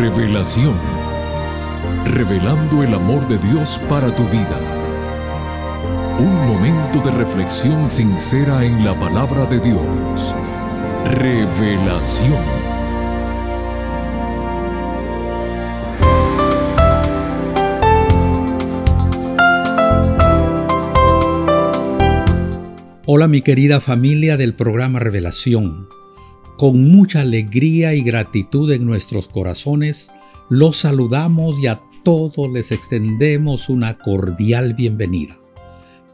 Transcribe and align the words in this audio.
Revelación. 0.00 0.72
Revelando 2.06 2.82
el 2.82 2.94
amor 2.94 3.28
de 3.28 3.36
Dios 3.36 3.78
para 3.86 4.14
tu 4.14 4.22
vida. 4.28 4.58
Un 6.18 6.46
momento 6.46 7.00
de 7.00 7.10
reflexión 7.10 7.90
sincera 7.90 8.64
en 8.64 8.82
la 8.82 8.98
palabra 8.98 9.44
de 9.44 9.60
Dios. 9.60 10.34
Revelación. 11.04 12.32
Hola 23.04 23.28
mi 23.28 23.42
querida 23.42 23.82
familia 23.82 24.38
del 24.38 24.54
programa 24.54 24.98
Revelación. 24.98 25.99
Con 26.60 26.90
mucha 26.90 27.22
alegría 27.22 27.94
y 27.94 28.02
gratitud 28.02 28.70
en 28.70 28.84
nuestros 28.84 29.28
corazones, 29.28 30.10
los 30.50 30.76
saludamos 30.76 31.58
y 31.58 31.68
a 31.68 31.80
todos 32.04 32.52
les 32.52 32.70
extendemos 32.70 33.70
una 33.70 33.96
cordial 33.96 34.74
bienvenida. 34.74 35.38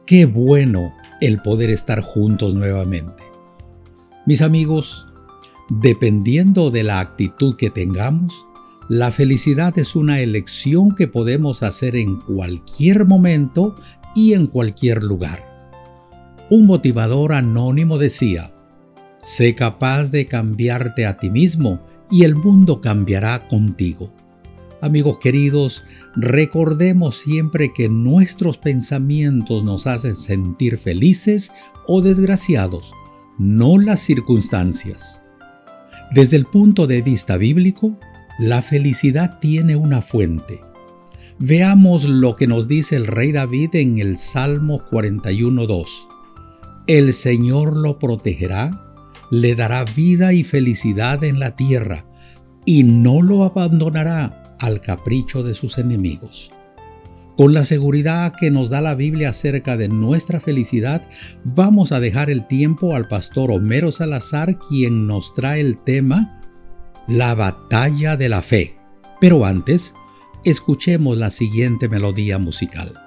Qué 0.07 0.25
bueno 0.25 0.93
el 1.21 1.43
poder 1.43 1.71
estar 1.71 2.01
juntos 2.01 2.55
nuevamente. 2.55 3.25
Mis 4.25 4.41
amigos, 4.41 5.09
dependiendo 5.69 6.71
de 6.71 6.85
la 6.85 7.01
actitud 7.01 7.57
que 7.57 7.71
tengamos, 7.71 8.47
la 8.89 9.11
felicidad 9.11 9.77
es 9.77 9.97
una 9.97 10.21
elección 10.21 10.95
que 10.95 11.09
podemos 11.09 11.65
hacer 11.65 11.97
en 11.97 12.21
cualquier 12.21 13.05
momento 13.05 13.75
y 14.15 14.35
en 14.35 14.47
cualquier 14.47 15.03
lugar. 15.03 15.45
Un 16.51 16.67
motivador 16.67 17.33
anónimo 17.33 17.99
decía, 17.99 18.53
Sé 19.27 19.57
capaz 19.57 20.13
de 20.13 20.25
cambiarte 20.25 21.05
a 21.05 21.17
ti 21.17 21.31
mismo 21.31 21.81
y 22.13 22.23
el 22.23 22.37
mundo 22.37 22.81
cambiará 22.81 23.49
contigo. 23.49 24.13
Amigos 24.81 25.19
queridos, 25.19 25.83
recordemos 26.15 27.19
siempre 27.19 27.73
que 27.75 27.89
nuestros 27.89 28.57
pensamientos 28.57 29.65
nos 29.65 29.89
hacen 29.89 30.15
sentir 30.15 30.79
felices 30.79 31.51
o 31.89 32.03
desgraciados, 32.03 32.93
no 33.37 33.79
las 33.79 33.99
circunstancias. 33.99 35.25
Desde 36.13 36.37
el 36.37 36.47
punto 36.47 36.87
de 36.87 37.03
vista 37.03 37.37
bíblico, 37.37 37.99
la 38.39 38.63
felicidad 38.63 39.41
tiene 39.41 39.75
una 39.75 40.03
fuente. 40.03 40.61
Veamos 41.41 42.05
lo 42.05 42.37
que 42.37 42.47
nos 42.47 42.69
dice 42.69 42.95
el 42.95 43.09
rey 43.09 43.33
David 43.33 43.71
en 43.75 43.99
el 43.99 44.19
Salmo 44.19 44.83
41.2. 44.89 45.85
El 46.87 47.13
Señor 47.13 47.77
lo 47.77 47.99
protegerá 47.99 48.86
le 49.31 49.55
dará 49.55 49.85
vida 49.85 50.33
y 50.33 50.45
felicidad 50.45 51.25
en 51.25 51.41
la 51.41 51.57
tierra, 51.57 52.07
y 52.65 52.85
no 52.85 53.23
lo 53.23 53.45
abandonará 53.45 54.57
al 54.59 54.81
capricho 54.81 55.43
de 55.43 55.55
sus 55.55 55.79
enemigos. 55.79 56.51
Con 57.37 57.53
la 57.53 57.67
seguridad 57.67 58.33
que 58.39 58.51
nos 58.51 58.71
da 58.71 58.81
la 58.81 58.95
Biblia 58.95 59.29
acerca 59.29 59.77
de 59.77 59.89
nuestra 59.89 60.41
felicidad, 60.41 61.07
vamos 61.45 61.93
a 61.93 62.01
dejar 62.01 62.31
el 62.31 62.47
tiempo 62.47 62.97
al 62.97 63.09
pastor 63.09 63.51
Homero 63.51 63.93
Salazar, 63.93 64.59
quien 64.71 65.07
nos 65.07 65.35
trae 65.35 65.61
el 65.61 65.77
tema 65.77 66.41
La 67.07 67.35
batalla 67.35 68.17
de 68.17 68.31
la 68.31 68.41
fe. 68.41 68.77
Pero 69.21 69.45
antes, 69.45 69.93
escuchemos 70.45 71.19
la 71.19 71.31
siguiente 71.31 71.91
melodía 71.91 72.39
musical. 72.39 73.06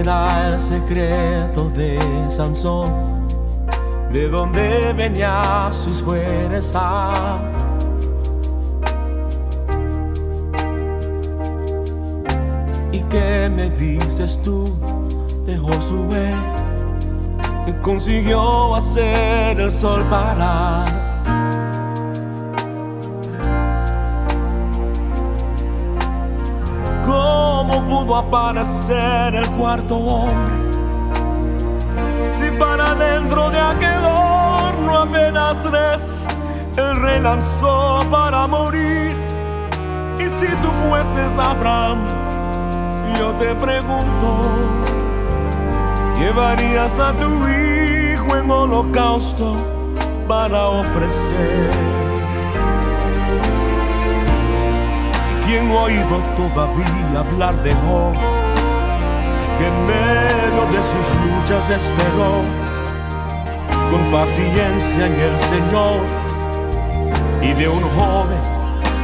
Será 0.00 0.48
el 0.48 0.58
secreto 0.58 1.68
de 1.68 1.98
Sansón? 2.30 2.90
¿De 4.10 4.30
dónde 4.30 4.94
venía 4.94 5.68
sus 5.70 6.00
fuerzas? 6.00 7.42
¿Y 12.92 13.00
qué 13.10 13.50
me 13.54 13.68
dices 13.70 14.40
tú 14.42 14.72
de 15.44 15.58
Josué? 15.58 16.34
Que 17.66 17.78
consiguió 17.82 18.74
hacer 18.76 19.60
el 19.60 19.70
sol 19.70 20.02
parar 20.08 21.09
aparecer 28.16 29.34
el 29.34 29.50
cuarto 29.50 29.96
hombre. 29.96 30.54
Si 32.32 32.50
para 32.52 32.94
dentro 32.94 33.50
de 33.50 33.58
aquel 33.58 34.04
horno 34.04 34.98
apenas 34.98 35.56
tres, 35.62 36.26
el 36.76 37.00
rey 37.02 37.20
lanzó 37.20 38.04
para 38.10 38.46
morir. 38.46 39.14
Y 40.18 40.22
si 40.22 40.46
tú 40.62 40.68
fueses 40.88 41.32
Abraham, 41.38 41.98
yo 43.18 43.34
te 43.36 43.54
pregunto, 43.54 44.36
¿llevarías 46.18 46.98
a 46.98 47.12
tu 47.12 47.26
hijo 47.48 48.36
en 48.36 48.50
holocausto 48.50 49.56
para 50.28 50.68
ofrecer? 50.68 52.09
¿Quién 55.50 55.68
ha 55.72 55.82
oído 55.82 56.22
todavía 56.36 57.18
hablar 57.18 57.60
de 57.64 57.72
Job? 57.74 58.14
Que 59.58 59.66
en 59.66 59.84
medio 59.84 60.64
de 60.66 60.80
sus 60.90 61.06
luchas 61.26 61.68
esperó 61.70 62.44
con 63.90 64.12
paciencia 64.12 65.06
en 65.08 65.14
el 65.18 65.36
Señor 65.36 66.02
y 67.42 67.52
de 67.52 67.68
un 67.68 67.82
joven 67.82 68.38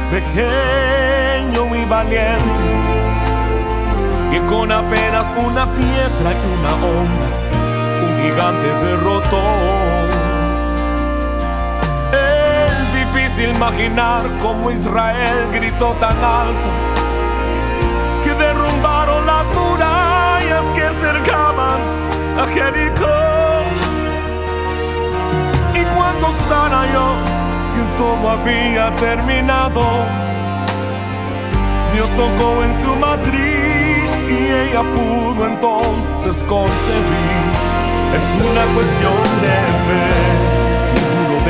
pequeño 0.09 1.75
y 1.75 1.83
valiente 1.83 2.63
que 4.31 4.39
con 4.45 4.71
apenas 4.71 5.27
una 5.37 5.65
piedra 5.65 6.31
y 6.31 6.59
una 6.59 6.75
onda 6.75 7.27
un 8.05 8.23
gigante 8.23 8.67
derrotó. 8.85 9.86
Imaginar 13.43 14.23
cómo 14.41 14.71
Israel 14.71 15.47
gritó 15.53 15.93
tan 15.99 16.17
alto 16.23 16.69
que 18.23 18.33
derrumbaron 18.33 19.25
las 19.25 19.47
murallas 19.53 20.65
que 20.71 20.89
cercaban 20.89 21.79
a 22.39 22.47
Jericó. 22.47 23.63
Y 25.75 25.83
cuando 25.95 26.31
Sara 26.31 26.85
yo 26.91 27.13
que 27.75 27.83
todo 27.97 28.29
había 28.29 28.93
terminado, 28.95 29.83
Dios 31.93 32.09
tocó 32.11 32.63
en 32.63 32.73
su 32.73 32.95
matriz 32.95 34.11
y 34.29 34.51
ella 34.51 34.81
pudo 34.81 35.45
entonces 35.45 36.43
concebir. 36.43 37.47
Es 38.15 38.49
una 38.49 38.63
cuestión 38.73 39.41
de 39.41 39.57
fe 39.85 40.46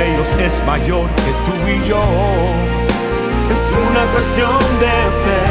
ellos 0.08 0.30
es 0.40 0.64
mayor 0.66 1.10
que 1.24 1.32
tú 1.46 1.54
y 1.68 1.88
yo. 1.88 2.04
Es 3.54 3.64
una 3.90 4.04
cuestión 4.12 4.60
de 4.80 4.96
fe. 5.24 5.42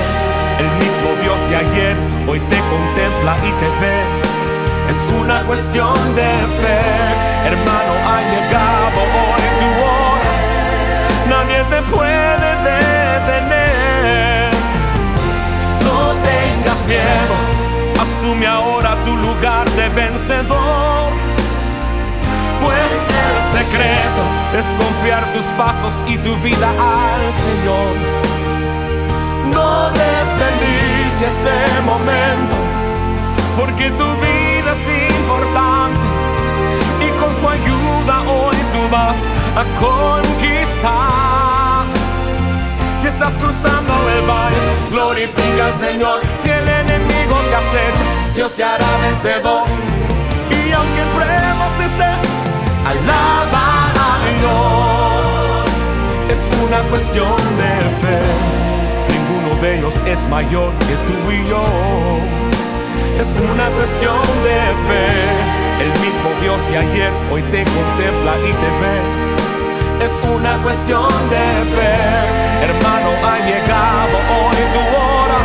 El 0.62 0.70
mismo 0.82 1.08
Dios 1.22 1.38
de 1.48 1.56
ayer 1.56 1.96
hoy 2.26 2.40
te 2.40 2.58
contempla 2.72 3.36
y 3.48 3.52
te 3.60 3.68
ve. 3.80 3.98
Es 4.90 4.98
una 5.20 5.42
cuestión 5.42 5.96
de 6.14 6.30
fe. 6.60 6.80
Hermano, 7.50 7.92
ha 8.10 8.18
llegado 8.32 8.98
hoy 9.22 9.44
tu 9.60 9.68
hora. 9.86 10.34
Nadie 11.32 11.60
te 11.72 11.82
puede 11.94 12.50
detener. 12.70 14.50
No 15.86 15.98
tengas 16.30 16.80
miedo. 16.86 17.36
Asume 18.00 18.46
ahora 18.46 18.96
tu 19.04 19.16
lugar 19.16 19.68
de 19.70 19.88
vencedor. 19.90 21.35
Pues 22.66 22.92
el 23.26 23.36
secreto 23.58 24.22
es 24.58 24.66
confiar 24.82 25.22
tus 25.32 25.44
pasos 25.56 25.92
y 26.08 26.18
tu 26.18 26.36
vida 26.38 26.68
al 26.68 27.32
Señor. 27.32 27.94
No 29.54 29.90
desperdicies 29.90 31.22
este 31.22 31.80
momento, 31.82 32.56
porque 33.56 33.90
tu 33.90 34.04
vida 34.04 34.72
es 34.76 34.84
importante 35.16 36.06
y 37.06 37.08
con 37.20 37.30
su 37.38 37.48
ayuda 37.48 38.14
hoy 38.28 38.56
tú 38.72 38.88
vas 38.90 39.18
a 39.54 39.62
conquistar. 39.80 41.84
Si 43.00 43.06
estás 43.06 43.38
cruzando 43.38 43.92
el 44.16 44.22
valle, 44.28 44.66
glorifica 44.90 45.66
al 45.66 45.74
Señor. 45.74 46.20
Si 46.42 46.50
el 46.50 46.68
enemigo 46.68 47.36
te 47.48 47.54
acecha, 47.62 48.04
Dios 48.34 48.52
te 48.54 48.64
hará 48.64 48.88
vencedor. 49.02 49.68
Y 50.50 50.72
aunque 50.72 51.02
pruebas 51.14 51.80
estés, 51.80 52.25
alaba 52.88 53.66
a 53.94 54.18
Dios. 54.38 55.66
Es 56.30 56.40
una 56.64 56.78
cuestión 56.90 57.36
de 57.62 57.74
fe. 58.02 58.18
Ninguno 59.12 59.60
de 59.62 59.78
ellos 59.78 59.96
es 60.06 60.26
mayor 60.28 60.72
que 60.86 60.94
tú 61.06 61.16
y 61.30 61.48
yo. 61.48 61.64
Es 63.20 63.28
una 63.52 63.66
cuestión 63.78 64.26
de 64.48 64.60
fe. 64.88 65.06
El 65.84 65.90
mismo 66.04 66.28
Dios 66.40 66.60
de 66.68 66.78
ayer 66.78 67.12
hoy 67.30 67.42
te 67.42 67.64
contempla 67.64 68.32
y 68.48 68.52
te 68.52 68.70
ve 68.80 69.26
es 70.00 70.12
una 70.30 70.56
cuestión 70.62 71.08
de 71.30 71.46
fe. 71.74 71.94
Hermano, 72.66 73.10
ha 73.24 73.38
llegado 73.38 74.16
hoy 74.36 74.58
tu 74.74 74.82
hora, 74.96 75.40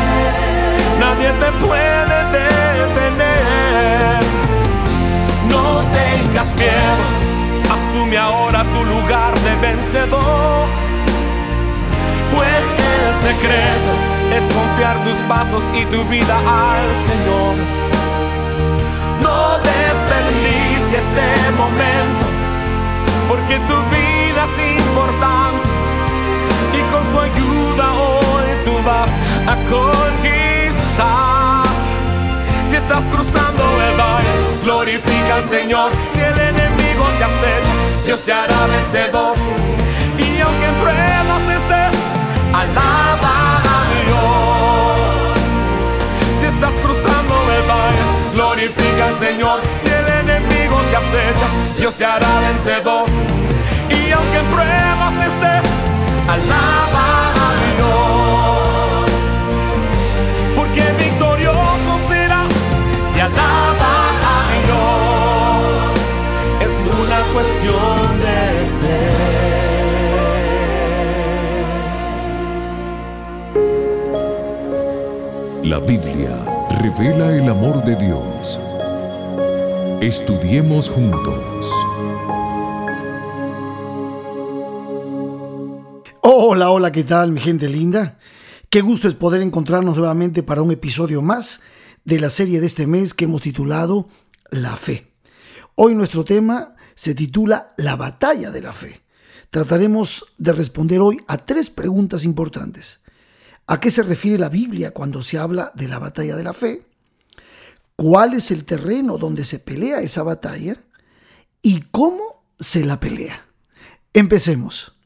nadie 0.99 1.31
te 1.41 1.51
puede 1.63 2.19
detener. 2.85 4.21
No 5.49 5.63
tengas 5.99 6.55
miedo, 6.55 7.03
ahora 8.17 8.63
tu 8.73 8.83
lugar 8.85 9.37
de 9.39 9.55
vencedor. 9.55 10.65
Pues 12.33 12.63
el 12.91 13.13
secreto 13.27 13.91
es 14.35 14.43
confiar 14.53 14.97
tus 15.03 15.17
pasos 15.27 15.63
y 15.73 15.85
tu 15.85 16.03
vida 16.05 16.37
al 16.37 16.87
Señor. 17.07 17.55
No 19.21 19.59
desperdicies 19.59 21.03
este 21.03 21.51
momento, 21.57 22.25
porque 23.27 23.59
tu 23.59 23.77
vida 23.89 24.45
es 24.45 24.79
importante 24.79 25.69
y 26.73 26.81
con 26.91 27.03
su 27.11 27.19
ayuda 27.19 27.93
hoy 27.93 28.49
tú 28.65 28.73
vas 28.83 29.11
a 29.47 29.55
conquistar. 29.69 31.63
Si 32.69 32.75
estás 32.77 33.03
cruzando 33.05 33.63
el 33.87 33.99
valle, 33.99 34.29
glorifica 34.63 35.35
al 35.35 35.43
Señor. 35.43 35.91
Si 36.13 36.21
el 36.21 36.39
enemigo 36.39 36.70
te 37.17 37.23
acecha, 37.23 37.73
Dios 38.05 38.21
te 38.21 38.33
hará 38.33 38.67
vencedor. 38.67 39.35
Y 40.17 40.39
aunque 40.41 40.65
en 40.65 40.75
pruebas 40.75 41.43
estés, 41.57 41.97
alaba 42.53 43.61
a 43.63 43.79
Dios. 44.05 45.31
Si 46.39 46.45
estás 46.47 46.73
cruzando 46.83 47.33
el 47.57 47.63
valle, 47.69 48.03
glorifica 48.33 49.07
al 49.07 49.17
Señor. 49.17 49.59
Si 49.81 49.89
el 49.89 50.07
enemigo 50.07 50.79
te 50.89 50.95
acecha, 50.97 51.47
Dios 51.77 51.95
te 51.95 52.05
hará 52.05 52.39
vencedor. 52.41 53.05
Y 53.89 54.11
aunque 54.11 54.37
en 54.37 54.45
pruebas 54.45 55.13
estés, 55.29 55.91
alaba 56.27 57.03
a 57.03 57.21
Dios. 57.23 57.30
Biblia 75.87 76.67
revela 76.79 77.35
el 77.35 77.49
amor 77.49 77.83
de 77.83 77.95
Dios. 77.95 78.59
Estudiemos 80.01 80.89
juntos. 80.89 81.65
Hola, 86.21 86.69
hola, 86.69 86.91
¿qué 86.91 87.03
tal 87.03 87.31
mi 87.31 87.39
gente 87.39 87.67
linda? 87.67 88.19
Qué 88.69 88.81
gusto 88.81 89.07
es 89.07 89.15
poder 89.15 89.41
encontrarnos 89.41 89.97
nuevamente 89.97 90.43
para 90.43 90.61
un 90.61 90.71
episodio 90.71 91.21
más 91.21 91.61
de 92.05 92.19
la 92.19 92.29
serie 92.29 92.59
de 92.61 92.67
este 92.67 92.85
mes 92.85 93.13
que 93.13 93.25
hemos 93.25 93.41
titulado 93.41 94.07
La 94.49 94.75
fe. 94.75 95.13
Hoy 95.75 95.95
nuestro 95.95 96.23
tema 96.23 96.75
se 96.95 97.15
titula 97.15 97.73
La 97.77 97.95
batalla 97.95 98.51
de 98.51 98.61
la 98.61 98.71
fe. 98.71 99.01
Trataremos 99.49 100.33
de 100.37 100.53
responder 100.53 100.99
hoy 100.99 101.17
a 101.27 101.39
tres 101.39 101.69
preguntas 101.69 102.23
importantes. 102.23 103.00
¿A 103.71 103.79
qué 103.79 103.89
se 103.89 104.03
refiere 104.03 104.37
la 104.37 104.49
Biblia 104.49 104.91
cuando 104.91 105.21
se 105.21 105.37
habla 105.37 105.71
de 105.75 105.87
la 105.87 105.97
batalla 105.97 106.35
de 106.35 106.43
la 106.43 106.51
fe? 106.51 106.87
¿Cuál 107.95 108.33
es 108.33 108.51
el 108.51 108.65
terreno 108.65 109.17
donde 109.17 109.45
se 109.45 109.59
pelea 109.59 110.01
esa 110.01 110.23
batalla? 110.23 110.75
¿Y 111.61 111.79
cómo 111.89 112.43
se 112.59 112.83
la 112.83 112.99
pelea? 112.99 113.45
Empecemos. 114.11 114.97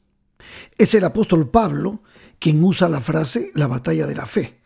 Es 0.79 0.95
el 0.95 1.03
apóstol 1.03 1.51
Pablo 1.51 2.01
quien 2.39 2.63
usa 2.63 2.89
la 2.89 3.01
frase 3.01 3.51
la 3.53 3.67
batalla 3.67 4.07
de 4.07 4.15
la 4.15 4.25
fe. 4.25 4.59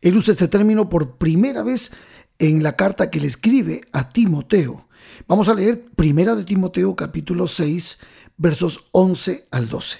Él 0.00 0.16
usa 0.16 0.32
este 0.32 0.48
término 0.48 0.88
por 0.88 1.16
primera 1.16 1.62
vez 1.62 1.92
en 2.40 2.64
la 2.64 2.74
carta 2.74 3.10
que 3.10 3.20
le 3.20 3.28
escribe 3.28 3.82
a 3.92 4.08
Timoteo. 4.08 4.88
Vamos 5.28 5.48
a 5.48 5.54
leer 5.54 5.84
primera 5.94 6.34
de 6.34 6.42
Timoteo 6.42 6.96
capítulo 6.96 7.46
6 7.46 7.98
versos 8.38 8.88
11 8.90 9.46
al 9.52 9.68
12. 9.68 9.98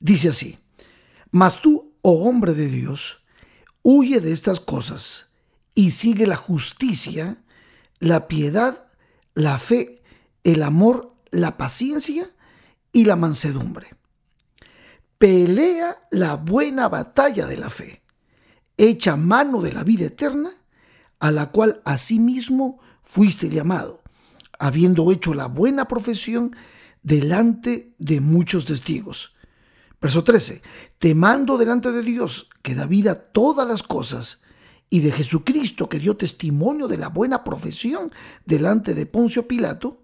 Dice 0.00 0.30
así, 0.30 0.58
Mas 1.30 1.60
tú, 1.60 1.89
oh 2.02 2.28
hombre 2.28 2.54
de 2.54 2.68
Dios, 2.68 3.22
huye 3.82 4.20
de 4.20 4.32
estas 4.32 4.60
cosas 4.60 5.30
y 5.74 5.92
sigue 5.92 6.26
la 6.26 6.36
justicia, 6.36 7.42
la 7.98 8.28
piedad, 8.28 8.86
la 9.34 9.58
fe, 9.58 10.02
el 10.44 10.62
amor, 10.62 11.14
la 11.30 11.56
paciencia 11.56 12.30
y 12.92 13.04
la 13.04 13.16
mansedumbre 13.16 14.00
pelea 15.20 15.98
la 16.10 16.36
buena 16.36 16.88
batalla 16.88 17.46
de 17.46 17.58
la 17.58 17.68
fe, 17.68 18.00
echa 18.78 19.16
mano 19.16 19.60
de 19.60 19.70
la 19.70 19.84
vida 19.84 20.06
eterna, 20.06 20.48
a 21.18 21.30
la 21.30 21.50
cual 21.50 21.82
asimismo 21.84 22.80
fuiste 23.02 23.50
llamado, 23.50 24.02
habiendo 24.58 25.12
hecho 25.12 25.34
la 25.34 25.44
buena 25.44 25.88
profesión 25.88 26.56
delante 27.02 27.94
de 27.98 28.22
muchos 28.22 28.64
testigos. 28.64 29.34
Verso 30.00 30.24
13. 30.24 30.62
Te 30.98 31.14
mando 31.14 31.58
delante 31.58 31.92
de 31.92 32.02
Dios, 32.02 32.48
que 32.62 32.74
da 32.74 32.86
vida 32.86 33.12
a 33.12 33.20
todas 33.20 33.68
las 33.68 33.82
cosas, 33.82 34.42
y 34.88 35.00
de 35.00 35.12
Jesucristo, 35.12 35.88
que 35.88 35.98
dio 35.98 36.16
testimonio 36.16 36.88
de 36.88 36.96
la 36.96 37.08
buena 37.08 37.44
profesión 37.44 38.10
delante 38.44 38.94
de 38.94 39.06
Poncio 39.06 39.46
Pilato, 39.46 40.02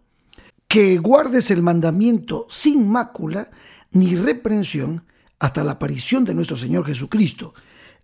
que 0.68 0.98
guardes 0.98 1.50
el 1.50 1.62
mandamiento 1.62 2.46
sin 2.48 2.88
mácula 2.88 3.50
ni 3.90 4.16
reprensión 4.16 5.04
hasta 5.38 5.64
la 5.64 5.72
aparición 5.72 6.24
de 6.24 6.34
nuestro 6.34 6.56
Señor 6.56 6.84
Jesucristo, 6.84 7.54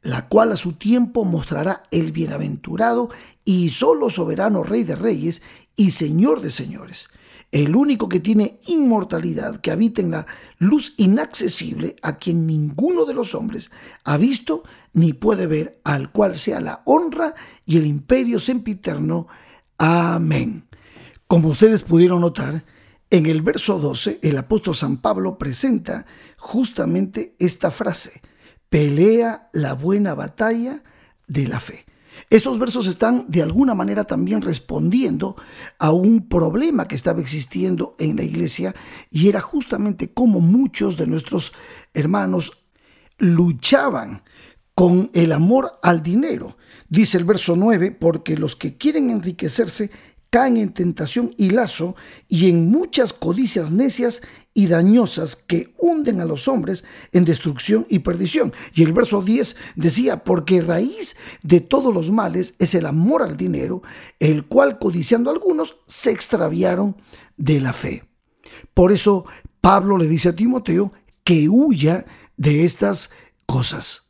la 0.01 0.29
cual 0.29 0.53
a 0.53 0.57
su 0.57 0.73
tiempo 0.73 1.25
mostrará 1.25 1.85
el 1.91 2.13
bienaventurado 2.13 3.11
y 3.45 3.69
solo 3.69 4.11
soberano 4.11 4.63
Rey 4.63 4.85
de 4.85 4.97
Reyes 4.97 5.43
y 5.77 5.91
Señor 5.91 6.41
de 6.41 6.51
Señores, 6.51 7.09
el 7.53 7.77
único 7.77 8.09
que 8.09 8.19
tiene 8.19 8.61
inmortalidad, 8.65 9.61
que 9.61 9.71
habita 9.71 10.01
en 10.01 10.11
la 10.11 10.27
luz 10.59 10.95
inaccesible, 10.97 11.97
a 12.03 12.17
quien 12.17 12.47
ninguno 12.47 13.05
de 13.05 13.13
los 13.13 13.35
hombres 13.35 13.71
ha 14.05 14.17
visto 14.17 14.65
ni 14.95 15.13
puede 15.13 15.47
ver, 15.47 15.81
al 15.85 16.11
cual 16.11 16.37
sea 16.37 16.61
la 16.61 16.83
honra 16.87 17.35
y 17.67 17.77
el 17.77 17.87
imperio 17.87 18.39
sempiterno. 18.39 19.29
Amén. 19.77 20.67
Como 21.27 21.49
ustedes 21.49 21.83
pudieron 21.83 22.23
notar, 22.23 22.65
en 23.11 23.27
el 23.27 23.43
verso 23.43 23.79
12, 23.79 24.21
el 24.23 24.39
apóstol 24.39 24.75
San 24.75 24.97
Pablo 24.97 25.37
presenta 25.37 26.07
justamente 26.39 27.37
esta 27.39 27.71
frase, 27.71 28.23
pelea 28.71 29.51
la 29.53 29.75
buena 29.75 30.15
batalla 30.15 30.83
de 31.27 31.47
la 31.47 31.61
fe. 31.61 31.85
Estos 32.31 32.59
versos 32.59 32.87
están 32.87 33.27
de 33.29 33.43
alguna 33.43 33.75
manera 33.75 34.05
también 34.05 34.43
respondiendo 34.43 35.37
a 35.79 35.93
un 35.93 36.29
problema 36.29 36.87
que 36.87 36.95
estaba 36.95 37.21
existiendo 37.21 37.97
en 37.99 38.17
la 38.17 38.23
iglesia 38.23 38.75
y 39.11 39.29
era 39.29 39.41
justamente 39.41 40.13
cómo 40.13 40.41
muchos 40.41 40.97
de 40.97 41.07
nuestros 41.07 41.53
hermanos 41.95 42.65
luchaban 43.19 44.23
con 44.75 45.11
el 45.15 45.33
amor 45.33 45.79
al 45.83 46.03
dinero. 46.03 46.57
Dice 46.89 47.19
el 47.19 47.25
verso 47.25 47.57
9, 47.57 47.93
porque 47.93 48.37
los 48.37 48.57
que 48.57 48.77
quieren 48.77 49.11
enriquecerse 49.11 49.91
caen 50.33 50.57
en 50.57 50.73
tentación 50.73 51.35
y 51.37 51.51
lazo 51.51 51.95
y 52.27 52.49
en 52.49 52.71
muchas 52.71 53.13
codicias 53.13 53.71
necias 53.71 54.23
y 54.55 54.67
dañosas 54.67 55.37
que 55.37 55.75
hunden 55.77 56.23
a 56.23 56.25
los 56.25 56.49
hombres 56.49 56.85
en 57.13 57.27
destrucción 57.27 57.87
y 57.91 57.99
perdición. 57.99 58.51
Y 58.75 58.83
el 58.83 58.95
verso 58.95 59.21
10 59.21 59.57
decía, 59.77 60.25
porque 60.25 60.63
raíz 60.63 61.17
de 61.43 61.61
todos 61.61 61.93
los 61.93 62.11
males 62.11 62.55
es 62.59 62.75
el 62.75 62.87
amor 62.87 63.23
al 63.23 63.37
dinero, 63.37 63.83
el 64.21 64.47
cual 64.47 64.79
codiciando 64.79 65.31
algunos 65.31 65.77
se 65.87 66.13
extraviaron 66.13 66.97
de 67.37 67.61
la 67.61 67.75
fe. 67.75 68.09
Por 68.73 68.91
eso 68.91 69.27
Pablo 69.61 69.99
le 69.99 70.09
dice 70.09 70.31
a 70.31 70.35
Timoteo 70.35 70.95
que 71.25 71.51
huya 71.51 72.07
de 72.39 72.65
estas 72.65 73.11
cosas. 73.45 74.09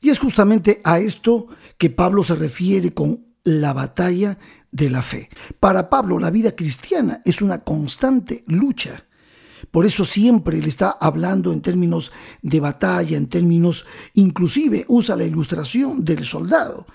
Y 0.00 0.10
es 0.10 0.18
justamente 0.18 0.80
a 0.82 0.98
esto 0.98 1.46
que 1.78 1.88
Pablo 1.88 2.24
se 2.24 2.34
refiere 2.34 2.92
con 2.92 3.26
la 3.44 3.72
batalla 3.72 4.38
de 4.76 4.90
la 4.90 5.02
fe. 5.02 5.30
Para 5.58 5.88
Pablo 5.88 6.18
la 6.18 6.30
vida 6.30 6.54
cristiana 6.54 7.22
es 7.24 7.40
una 7.40 7.64
constante 7.64 8.44
lucha. 8.46 9.04
Por 9.70 9.86
eso 9.86 10.04
siempre 10.04 10.60
le 10.60 10.68
está 10.68 10.90
hablando 11.00 11.50
en 11.52 11.62
términos 11.62 12.12
de 12.42 12.60
batalla, 12.60 13.16
en 13.16 13.26
términos, 13.26 13.86
inclusive 14.14 14.84
usa 14.88 15.16
la 15.16 15.24
ilustración 15.24 16.04
del 16.04 16.24
soldado. 16.24 16.86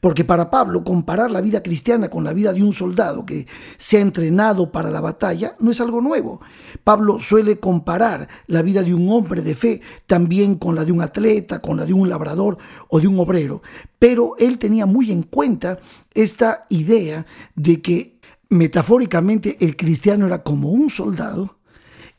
Porque 0.00 0.24
para 0.24 0.50
Pablo 0.50 0.84
comparar 0.84 1.30
la 1.30 1.40
vida 1.40 1.62
cristiana 1.62 2.08
con 2.08 2.22
la 2.22 2.32
vida 2.32 2.52
de 2.52 2.62
un 2.62 2.72
soldado 2.72 3.26
que 3.26 3.46
se 3.76 3.98
ha 3.98 4.00
entrenado 4.00 4.70
para 4.70 4.90
la 4.90 5.00
batalla 5.00 5.56
no 5.58 5.70
es 5.70 5.80
algo 5.80 6.00
nuevo. 6.00 6.40
Pablo 6.84 7.18
suele 7.18 7.58
comparar 7.58 8.28
la 8.46 8.62
vida 8.62 8.82
de 8.82 8.94
un 8.94 9.10
hombre 9.10 9.42
de 9.42 9.54
fe 9.54 9.80
también 10.06 10.54
con 10.56 10.74
la 10.74 10.84
de 10.84 10.92
un 10.92 11.02
atleta, 11.02 11.60
con 11.60 11.76
la 11.76 11.84
de 11.84 11.94
un 11.94 12.08
labrador 12.08 12.58
o 12.88 13.00
de 13.00 13.08
un 13.08 13.18
obrero. 13.18 13.62
Pero 13.98 14.36
él 14.38 14.58
tenía 14.58 14.86
muy 14.86 15.10
en 15.10 15.22
cuenta 15.24 15.78
esta 16.14 16.66
idea 16.68 17.26
de 17.56 17.82
que 17.82 18.20
metafóricamente 18.50 19.56
el 19.60 19.76
cristiano 19.76 20.26
era 20.26 20.42
como 20.42 20.70
un 20.70 20.90
soldado 20.90 21.58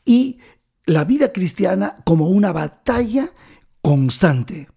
y 0.05 0.39
la 0.85 1.05
vida 1.05 1.31
cristiana 1.31 1.95
como 2.03 2.27
una 2.29 2.51
batalla 2.51 3.29
constante. 3.81 4.67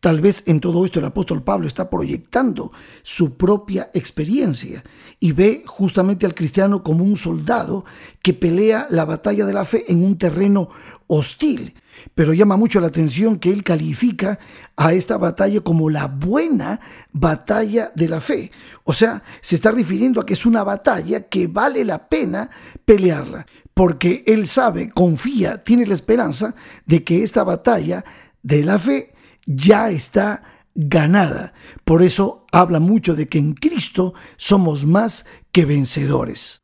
Tal 0.00 0.20
vez 0.20 0.44
en 0.46 0.60
todo 0.60 0.84
esto 0.84 1.00
el 1.00 1.06
apóstol 1.06 1.42
Pablo 1.42 1.66
está 1.66 1.90
proyectando 1.90 2.72
su 3.02 3.36
propia 3.36 3.90
experiencia 3.94 4.84
y 5.18 5.32
ve 5.32 5.64
justamente 5.66 6.24
al 6.24 6.34
cristiano 6.34 6.84
como 6.84 7.02
un 7.02 7.16
soldado 7.16 7.84
que 8.22 8.32
pelea 8.32 8.86
la 8.90 9.04
batalla 9.04 9.44
de 9.44 9.52
la 9.52 9.64
fe 9.64 9.84
en 9.88 10.04
un 10.04 10.16
terreno 10.16 10.68
hostil. 11.08 11.74
Pero 12.14 12.32
llama 12.32 12.56
mucho 12.56 12.80
la 12.80 12.86
atención 12.86 13.38
que 13.38 13.50
él 13.50 13.64
califica 13.64 14.38
a 14.76 14.92
esta 14.92 15.16
batalla 15.16 15.60
como 15.62 15.90
la 15.90 16.06
buena 16.06 16.80
batalla 17.12 17.90
de 17.96 18.08
la 18.08 18.20
fe. 18.20 18.52
O 18.84 18.92
sea, 18.92 19.24
se 19.40 19.56
está 19.56 19.72
refiriendo 19.72 20.20
a 20.20 20.26
que 20.26 20.34
es 20.34 20.46
una 20.46 20.62
batalla 20.62 21.28
que 21.28 21.48
vale 21.48 21.84
la 21.84 22.08
pena 22.08 22.50
pelearla, 22.84 23.46
porque 23.74 24.22
él 24.28 24.46
sabe, 24.46 24.90
confía, 24.90 25.64
tiene 25.64 25.86
la 25.86 25.94
esperanza 25.94 26.54
de 26.86 27.02
que 27.02 27.24
esta 27.24 27.42
batalla 27.42 28.04
de 28.42 28.62
la 28.62 28.78
fe 28.78 29.12
ya 29.48 29.90
está 29.90 30.42
ganada. 30.74 31.54
Por 31.84 32.02
eso 32.02 32.44
habla 32.52 32.80
mucho 32.80 33.16
de 33.16 33.28
que 33.28 33.38
en 33.38 33.54
Cristo 33.54 34.14
somos 34.36 34.84
más 34.84 35.24
que 35.50 35.64
vencedores. 35.64 36.62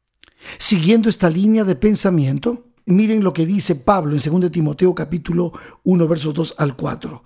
Siguiendo 0.58 1.08
esta 1.08 1.30
línea 1.30 1.64
de 1.64 1.76
pensamiento, 1.76 2.66
miren 2.84 3.24
lo 3.24 3.32
que 3.32 3.46
dice 3.46 3.74
Pablo 3.74 4.14
en 4.14 4.40
2 4.40 4.52
Timoteo 4.52 4.94
capítulo 4.94 5.52
1 5.82 6.06
versos 6.06 6.34
2 6.34 6.54
al 6.58 6.76
4. 6.76 7.24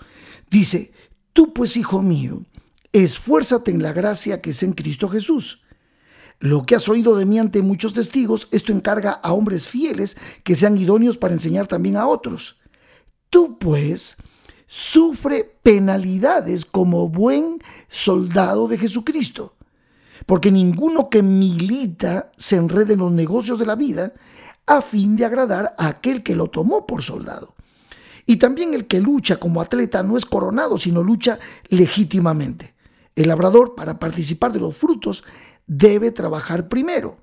Dice, 0.49 0.93
tú 1.33 1.53
pues 1.53 1.77
hijo 1.77 2.03
mío, 2.03 2.45
esfuérzate 2.93 3.73
en 3.73 3.83
la 3.83 3.93
gracia 3.93 4.41
que 4.41 4.51
es 4.51 4.63
en 4.63 4.73
Cristo 4.73 5.09
Jesús. 5.09 5.65
Lo 6.39 6.65
que 6.65 6.77
has 6.77 6.89
oído 6.89 7.17
de 7.17 7.27
mí 7.27 7.41
ante 7.41 7.63
muchos 7.63 7.95
testigos, 7.95 8.47
esto 8.53 8.71
encarga 8.71 9.11
a 9.11 9.33
hombres 9.33 9.67
fieles 9.67 10.17
que 10.45 10.55
sean 10.55 10.79
idóneos 10.79 11.19
para 11.19 11.35
enseñar 11.35 11.67
también 11.67 11.97
a 11.97 12.07
otros. 12.07 12.61
Tú 13.29 13.59
pues 13.59 14.17
sufre 14.69 15.59
penalidades 15.63 16.67
como 16.67 17.09
buen 17.09 17.63
soldado 17.89 18.69
de 18.69 18.77
Jesucristo. 18.77 19.55
Porque 20.27 20.53
ninguno 20.53 21.09
que 21.09 21.23
milita 21.23 22.31
se 22.37 22.57
enrede 22.57 22.93
en 22.93 23.01
los 23.01 23.11
negocios 23.11 23.59
de 23.59 23.65
la 23.65 23.75
vida 23.75 24.13
a 24.67 24.83
fin 24.83 25.17
de 25.17 25.25
agradar 25.25 25.75
a 25.79 25.89
aquel 25.89 26.23
que 26.23 26.37
lo 26.37 26.49
tomó 26.49 26.87
por 26.87 27.03
soldado. 27.03 27.55
Y 28.27 28.37
también 28.37 28.75
el 28.75 28.87
que 28.87 29.01
lucha 29.01 29.37
como 29.37 29.63
atleta 29.63 30.03
no 30.03 30.19
es 30.19 30.27
coronado, 30.27 30.77
sino 30.77 31.03
lucha 31.03 31.39
legítimamente. 31.69 32.75
El 33.17 33.29
labrador, 33.29 33.75
para 33.75 33.99
participar 33.99 34.53
de 34.53 34.61
los 34.61 34.77
frutos, 34.77 35.25
debe 35.67 36.11
trabajar 36.11 36.69
primero. 36.69 37.17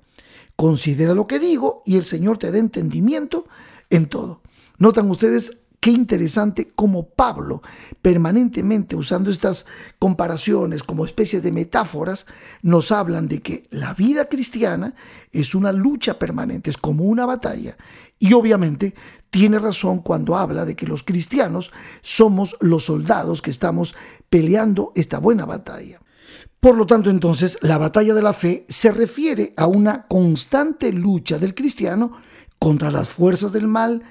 Considera 0.56 1.14
lo 1.14 1.28
que 1.28 1.38
digo 1.38 1.84
y 1.86 1.94
el 1.96 2.04
Señor 2.04 2.38
te 2.38 2.50
dé 2.50 2.58
entendimiento 2.58 3.46
en 3.88 4.08
todo. 4.08 4.40
Notan 4.78 5.08
ustedes 5.08 5.58
Qué 5.86 5.92
interesante 5.92 6.72
como 6.74 7.10
Pablo, 7.10 7.62
permanentemente 8.02 8.96
usando 8.96 9.30
estas 9.30 9.66
comparaciones 10.00 10.82
como 10.82 11.06
especies 11.06 11.44
de 11.44 11.52
metáforas, 11.52 12.26
nos 12.60 12.90
hablan 12.90 13.28
de 13.28 13.40
que 13.40 13.68
la 13.70 13.94
vida 13.94 14.24
cristiana 14.24 14.96
es 15.30 15.54
una 15.54 15.70
lucha 15.70 16.18
permanente, 16.18 16.70
es 16.70 16.76
como 16.76 17.04
una 17.04 17.24
batalla. 17.24 17.76
Y 18.18 18.32
obviamente 18.32 18.96
tiene 19.30 19.60
razón 19.60 20.00
cuando 20.00 20.36
habla 20.36 20.64
de 20.64 20.74
que 20.74 20.88
los 20.88 21.04
cristianos 21.04 21.70
somos 22.00 22.56
los 22.60 22.86
soldados 22.86 23.40
que 23.40 23.52
estamos 23.52 23.94
peleando 24.28 24.90
esta 24.96 25.20
buena 25.20 25.44
batalla. 25.44 26.00
Por 26.58 26.76
lo 26.76 26.86
tanto, 26.86 27.10
entonces, 27.10 27.58
la 27.62 27.78
batalla 27.78 28.12
de 28.12 28.22
la 28.22 28.32
fe 28.32 28.66
se 28.68 28.90
refiere 28.90 29.54
a 29.56 29.68
una 29.68 30.08
constante 30.08 30.92
lucha 30.92 31.38
del 31.38 31.54
cristiano 31.54 32.10
contra 32.58 32.90
las 32.90 33.08
fuerzas 33.08 33.52
del 33.52 33.68
mal, 33.68 34.02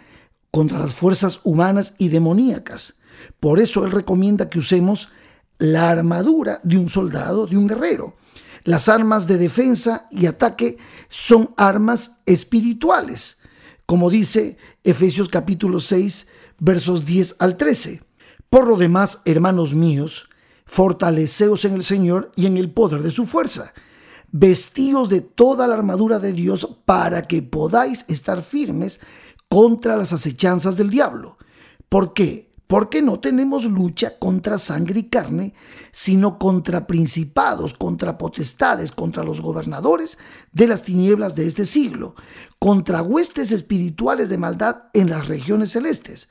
contra 0.55 0.79
las 0.79 0.93
fuerzas 0.93 1.41
humanas 1.43 1.95
y 1.97 2.07
demoníacas. 2.07 2.95
Por 3.41 3.59
eso 3.59 3.83
él 3.83 3.91
recomienda 3.91 4.49
que 4.49 4.59
usemos 4.59 5.09
la 5.57 5.89
armadura 5.89 6.61
de 6.63 6.77
un 6.77 6.87
soldado, 6.87 7.45
de 7.45 7.57
un 7.57 7.67
guerrero. 7.67 8.15
Las 8.63 8.87
armas 8.87 9.27
de 9.27 9.37
defensa 9.37 10.07
y 10.11 10.27
ataque 10.27 10.77
son 11.09 11.53
armas 11.57 12.21
espirituales, 12.25 13.39
como 13.85 14.09
dice 14.09 14.55
Efesios 14.85 15.27
capítulo 15.27 15.81
6, 15.81 16.29
versos 16.57 17.03
10 17.03 17.35
al 17.39 17.57
13. 17.57 18.01
Por 18.49 18.69
lo 18.69 18.77
demás, 18.77 19.23
hermanos 19.25 19.75
míos, 19.75 20.29
fortaleceos 20.65 21.65
en 21.65 21.73
el 21.73 21.83
Señor 21.83 22.31
y 22.37 22.45
en 22.45 22.55
el 22.55 22.71
poder 22.71 23.01
de 23.01 23.11
su 23.11 23.25
fuerza. 23.25 23.73
Vestíos 24.31 25.09
de 25.09 25.19
toda 25.19 25.67
la 25.67 25.75
armadura 25.75 26.19
de 26.19 26.31
Dios 26.31 26.77
para 26.85 27.27
que 27.27 27.41
podáis 27.41 28.05
estar 28.07 28.41
firmes 28.41 29.01
contra 29.55 29.95
las 29.95 30.11
acechanzas 30.11 30.75
del 30.75 30.89
diablo. 30.89 31.37
¿Por 31.87 32.13
qué? 32.13 32.51
Porque 32.67 33.01
no 33.01 33.21
tenemos 33.21 33.63
lucha 33.63 34.19
contra 34.19 34.57
sangre 34.57 34.99
y 34.99 35.03
carne, 35.03 35.53
sino 35.93 36.37
contra 36.37 36.85
principados, 36.85 37.73
contra 37.73 38.17
potestades, 38.17 38.91
contra 38.91 39.23
los 39.23 39.39
gobernadores 39.39 40.17
de 40.51 40.67
las 40.67 40.83
tinieblas 40.83 41.37
de 41.37 41.47
este 41.47 41.63
siglo, 41.63 42.15
contra 42.59 43.01
huestes 43.01 43.53
espirituales 43.53 44.27
de 44.27 44.37
maldad 44.37 44.89
en 44.91 45.09
las 45.09 45.29
regiones 45.29 45.71
celestes. 45.71 46.27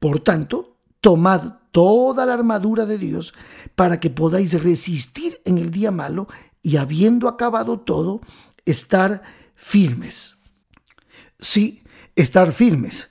Por 0.00 0.18
tanto, 0.18 0.76
tomad 1.00 1.58
toda 1.70 2.26
la 2.26 2.34
armadura 2.34 2.86
de 2.86 2.98
Dios 2.98 3.34
para 3.76 4.00
que 4.00 4.10
podáis 4.10 4.60
resistir 4.64 5.40
en 5.44 5.58
el 5.58 5.70
día 5.70 5.92
malo 5.92 6.26
y 6.60 6.78
habiendo 6.78 7.28
acabado 7.28 7.78
todo, 7.78 8.20
estar 8.64 9.22
firmes. 9.54 10.34
Sí, 11.38 11.83
estar 12.16 12.52
firmes. 12.52 13.10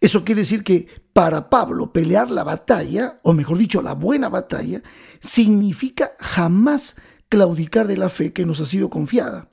Eso 0.00 0.24
quiere 0.24 0.42
decir 0.42 0.62
que 0.62 0.88
para 1.12 1.48
Pablo 1.48 1.92
pelear 1.92 2.30
la 2.30 2.44
batalla, 2.44 3.20
o 3.22 3.32
mejor 3.32 3.58
dicho, 3.58 3.82
la 3.82 3.94
buena 3.94 4.28
batalla, 4.28 4.82
significa 5.20 6.12
jamás 6.18 6.96
claudicar 7.28 7.86
de 7.86 7.96
la 7.96 8.08
fe 8.08 8.32
que 8.32 8.44
nos 8.44 8.60
ha 8.60 8.66
sido 8.66 8.90
confiada. 8.90 9.48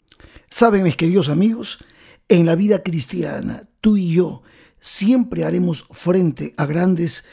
Saben, 0.50 0.84
mis 0.84 0.96
queridos 0.96 1.30
amigos, 1.30 1.80
en 2.28 2.46
la 2.46 2.56
vida 2.56 2.84
cristiana, 2.84 3.64
tú 3.82 3.98
y 3.98 4.14
yo 4.14 4.44
siempre 4.80 5.46
haremos 5.46 5.86
frente 5.92 6.54
a 6.58 6.66
grandes 6.66 7.26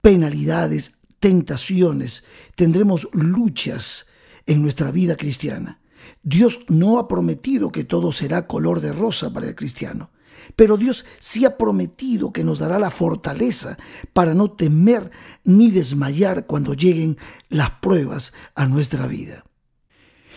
penalidades, 0.00 0.98
tentaciones, 1.18 2.24
tendremos 2.54 3.08
luchas 3.12 4.06
en 4.46 4.62
nuestra 4.62 4.90
vida 4.90 5.16
cristiana. 5.16 5.80
Dios 6.22 6.60
no 6.68 6.98
ha 6.98 7.08
prometido 7.08 7.70
que 7.70 7.84
todo 7.84 8.12
será 8.12 8.46
color 8.46 8.80
de 8.80 8.92
rosa 8.92 9.32
para 9.32 9.48
el 9.48 9.54
cristiano. 9.54 10.10
Pero 10.56 10.76
Dios 10.76 11.04
sí 11.18 11.44
ha 11.44 11.56
prometido 11.56 12.32
que 12.32 12.44
nos 12.44 12.60
dará 12.60 12.78
la 12.78 12.90
fortaleza 12.90 13.78
para 14.12 14.34
no 14.34 14.50
temer 14.50 15.10
ni 15.44 15.70
desmayar 15.70 16.46
cuando 16.46 16.74
lleguen 16.74 17.18
las 17.48 17.70
pruebas 17.70 18.32
a 18.54 18.66
nuestra 18.66 19.06
vida. 19.06 19.44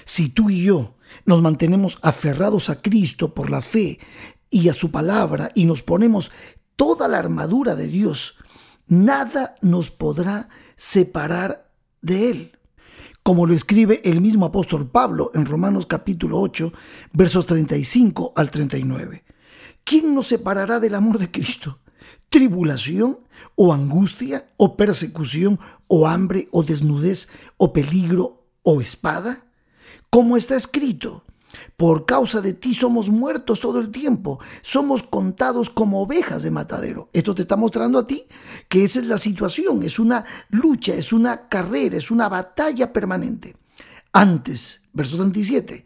Si 0.05 0.29
tú 0.29 0.50
y 0.50 0.63
yo 0.63 0.96
nos 1.25 1.41
mantenemos 1.41 2.00
aferrados 2.01 2.70
a 2.70 2.82
Cristo 2.82 3.34
por 3.34 3.50
la 3.50 3.62
fe 3.62 4.00
y 4.50 4.70
a 4.70 4.74
su 4.74 4.91
palabra 4.91 5.51
y 5.55 5.65
nos 5.65 5.82
ponemos 5.82 6.32
toda 6.75 7.08
la 7.08 7.20
armadura 7.20 7.75
de 7.75 7.88
Dios, 7.88 8.36
nada 8.88 9.55
nos 9.62 9.89
podrá 9.89 10.50
separar 10.75 11.72
de 12.01 12.29
Él. 12.29 12.51
Como 13.24 13.46
lo 13.46 13.53
escribe 13.53 14.01
el 14.03 14.20
mismo 14.20 14.46
apóstol 14.46 14.89
Pablo 14.89 15.32
en 15.34 15.46
Romanos 15.46 15.86
capítulo 15.86 16.41
8, 16.41 16.74
versos 17.13 17.46
35 17.46 18.34
al 18.36 18.51
39. 18.51 19.24
¿Quién 19.84 20.13
nos 20.13 20.28
separará 20.28 20.80
del 20.80 20.96
amor 20.96 21.18
de 21.20 21.32
Cristo? 21.32 21.80
¿Tribulación 22.30 23.20
o 23.56 23.74
angustia 23.74 24.50
o 24.58 24.75
persecución 24.75 25.60
o 25.88 26.08
hambre 26.08 26.48
o 26.52 26.63
desnudez 26.63 27.30
o 27.58 27.72
peligro 27.74 28.48
o 28.63 28.82
espada? 28.82 29.46
Como 30.10 30.38
está 30.38 30.56
escrito, 30.56 31.24
Por 31.78 32.06
causa 32.06 32.42
de 32.42 32.54
ti 32.54 32.74
somos 32.74 33.10
muertos 33.10 33.60
todo 33.60 33.80
el 33.80 33.92
tiempo, 33.92 34.40
somos 34.62 35.04
contados 35.04 35.70
como 35.70 36.02
ovejas 36.02 36.44
de 36.44 36.52
matadero. 36.52 37.10
Esto 37.13 37.36
te 37.36 37.44
está 37.44 37.56
mostrando 37.56 38.00
a 38.00 38.08
ti 38.08 38.25
que 38.70 38.84
esa 38.84 39.00
es 39.00 39.06
la 39.06 39.18
situación, 39.18 39.84
es 39.84 40.00
una 40.00 40.25
lucha, 40.50 40.94
es 40.94 41.13
una 41.13 41.48
carrera, 41.48 41.98
es 41.98 42.12
una 42.12 42.30
batalla 42.30 42.92
permanente. 42.92 43.56
Antes, 44.12 44.82
verso 44.94 45.18
37, 45.18 45.86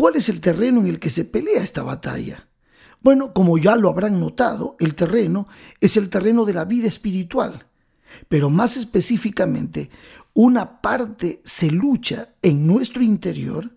¿cuál 0.00 0.16
es 0.16 0.30
el 0.30 0.40
terreno 0.40 0.80
en 0.80 0.86
el 0.86 0.98
que 0.98 1.10
se 1.10 1.26
pelea 1.26 1.62
esta 1.62 1.82
batalla? 1.82 2.48
Bueno, 3.02 3.34
como 3.34 3.58
ya 3.58 3.76
lo 3.76 3.90
habrán 3.90 4.18
notado, 4.18 4.74
el 4.80 4.94
terreno 4.94 5.46
es 5.78 5.98
el 5.98 6.08
terreno 6.08 6.46
de 6.46 6.54
la 6.54 6.64
vida 6.64 6.88
espiritual, 6.88 7.66
pero 8.26 8.48
más 8.48 8.78
específicamente, 8.78 9.90
una 10.32 10.80
parte 10.80 11.42
se 11.44 11.70
lucha 11.70 12.30
en 12.40 12.66
nuestro 12.66 13.02
interior 13.02 13.76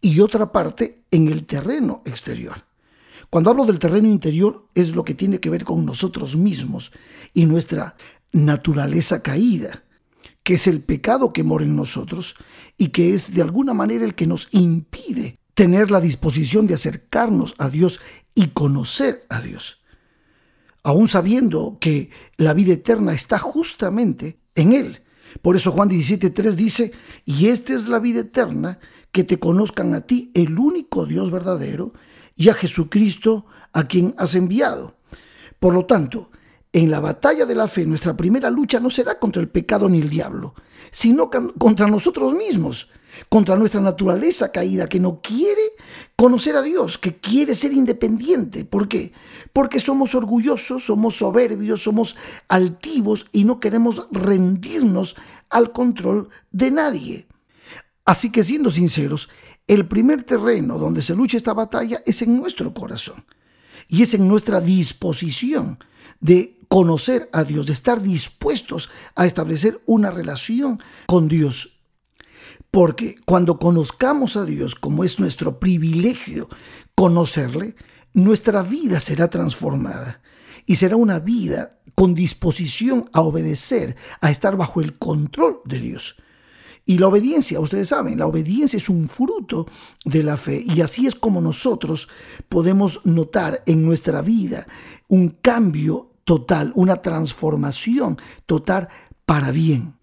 y 0.00 0.18
otra 0.18 0.50
parte 0.50 1.04
en 1.12 1.28
el 1.28 1.46
terreno 1.46 2.02
exterior. 2.04 2.64
Cuando 3.30 3.50
hablo 3.50 3.64
del 3.64 3.78
terreno 3.78 4.08
interior 4.08 4.66
es 4.74 4.92
lo 4.92 5.04
que 5.04 5.14
tiene 5.14 5.38
que 5.38 5.50
ver 5.50 5.62
con 5.62 5.86
nosotros 5.86 6.34
mismos 6.34 6.90
y 7.32 7.46
nuestra 7.46 7.94
naturaleza 8.32 9.22
caída, 9.22 9.84
que 10.42 10.54
es 10.54 10.66
el 10.66 10.82
pecado 10.82 11.32
que 11.32 11.44
mora 11.44 11.64
en 11.64 11.76
nosotros 11.76 12.34
y 12.76 12.88
que 12.88 13.14
es 13.14 13.34
de 13.34 13.42
alguna 13.42 13.72
manera 13.72 14.04
el 14.04 14.16
que 14.16 14.26
nos 14.26 14.48
impide 14.50 15.38
tener 15.54 15.90
la 15.90 16.00
disposición 16.00 16.66
de 16.66 16.74
acercarnos 16.74 17.54
a 17.58 17.68
Dios 17.70 18.00
y 18.34 18.48
conocer 18.48 19.24
a 19.28 19.40
Dios. 19.40 19.82
Aún 20.82 21.08
sabiendo 21.08 21.78
que 21.80 22.10
la 22.36 22.52
vida 22.52 22.74
eterna 22.74 23.12
está 23.14 23.38
justamente 23.38 24.38
en 24.54 24.72
Él. 24.72 25.02
Por 25.40 25.56
eso 25.56 25.72
Juan 25.72 25.88
17.3 25.88 26.52
dice, 26.52 26.92
y 27.24 27.46
esta 27.46 27.74
es 27.74 27.88
la 27.88 27.98
vida 27.98 28.20
eterna, 28.20 28.78
que 29.10 29.24
te 29.24 29.38
conozcan 29.38 29.94
a 29.94 30.02
ti, 30.02 30.30
el 30.34 30.58
único 30.58 31.06
Dios 31.06 31.30
verdadero, 31.30 31.92
y 32.36 32.48
a 32.48 32.54
Jesucristo 32.54 33.46
a 33.72 33.84
quien 33.84 34.14
has 34.18 34.34
enviado. 34.34 34.96
Por 35.58 35.72
lo 35.72 35.86
tanto, 35.86 36.30
en 36.72 36.90
la 36.90 37.00
batalla 37.00 37.46
de 37.46 37.54
la 37.54 37.68
fe, 37.68 37.86
nuestra 37.86 38.16
primera 38.16 38.50
lucha 38.50 38.80
no 38.80 38.90
será 38.90 39.18
contra 39.18 39.40
el 39.40 39.48
pecado 39.48 39.88
ni 39.88 40.00
el 40.00 40.10
diablo, 40.10 40.54
sino 40.90 41.30
contra 41.30 41.86
nosotros 41.86 42.34
mismos, 42.34 42.90
contra 43.28 43.56
nuestra 43.56 43.80
naturaleza 43.80 44.52
caída 44.52 44.88
que 44.88 45.00
no 45.00 45.20
quiere 45.20 45.62
conocer 46.16 46.56
a 46.56 46.62
Dios, 46.62 46.98
que 46.98 47.16
quiere 47.16 47.54
ser 47.54 47.72
independiente. 47.72 48.64
¿Por 48.64 48.88
qué? 48.88 49.12
Porque 49.52 49.80
somos 49.80 50.14
orgullosos, 50.14 50.84
somos 50.84 51.16
soberbios, 51.16 51.82
somos 51.82 52.16
altivos 52.48 53.26
y 53.32 53.44
no 53.44 53.60
queremos 53.60 54.06
rendirnos 54.10 55.16
al 55.50 55.72
control 55.72 56.28
de 56.50 56.70
nadie. 56.70 57.26
Así 58.04 58.30
que 58.30 58.42
siendo 58.42 58.70
sinceros, 58.70 59.28
el 59.66 59.86
primer 59.86 60.24
terreno 60.24 60.78
donde 60.78 61.02
se 61.02 61.14
lucha 61.14 61.36
esta 61.36 61.54
batalla 61.54 62.02
es 62.04 62.20
en 62.22 62.36
nuestro 62.36 62.74
corazón 62.74 63.24
y 63.88 64.02
es 64.02 64.14
en 64.14 64.28
nuestra 64.28 64.60
disposición 64.60 65.78
de 66.20 66.58
conocer 66.68 67.28
a 67.32 67.44
Dios, 67.44 67.66
de 67.66 67.72
estar 67.72 68.02
dispuestos 68.02 68.90
a 69.14 69.26
establecer 69.26 69.80
una 69.86 70.10
relación 70.10 70.80
con 71.06 71.28
Dios. 71.28 71.73
Porque 72.74 73.14
cuando 73.24 73.60
conozcamos 73.60 74.36
a 74.36 74.44
Dios, 74.44 74.74
como 74.74 75.04
es 75.04 75.20
nuestro 75.20 75.60
privilegio 75.60 76.48
conocerle, 76.96 77.76
nuestra 78.14 78.64
vida 78.64 78.98
será 78.98 79.30
transformada 79.30 80.20
y 80.66 80.74
será 80.74 80.96
una 80.96 81.20
vida 81.20 81.78
con 81.94 82.16
disposición 82.16 83.08
a 83.12 83.20
obedecer, 83.20 83.94
a 84.20 84.28
estar 84.28 84.56
bajo 84.56 84.80
el 84.80 84.98
control 84.98 85.60
de 85.64 85.78
Dios. 85.78 86.16
Y 86.84 86.98
la 86.98 87.06
obediencia, 87.06 87.60
ustedes 87.60 87.90
saben, 87.90 88.18
la 88.18 88.26
obediencia 88.26 88.76
es 88.76 88.88
un 88.88 89.06
fruto 89.06 89.68
de 90.04 90.24
la 90.24 90.36
fe 90.36 90.64
y 90.66 90.80
así 90.80 91.06
es 91.06 91.14
como 91.14 91.40
nosotros 91.40 92.08
podemos 92.48 93.02
notar 93.04 93.62
en 93.66 93.84
nuestra 93.84 94.20
vida 94.20 94.66
un 95.06 95.28
cambio 95.28 96.10
total, 96.24 96.72
una 96.74 97.00
transformación 97.02 98.18
total 98.46 98.88
para 99.24 99.52
bien. 99.52 99.94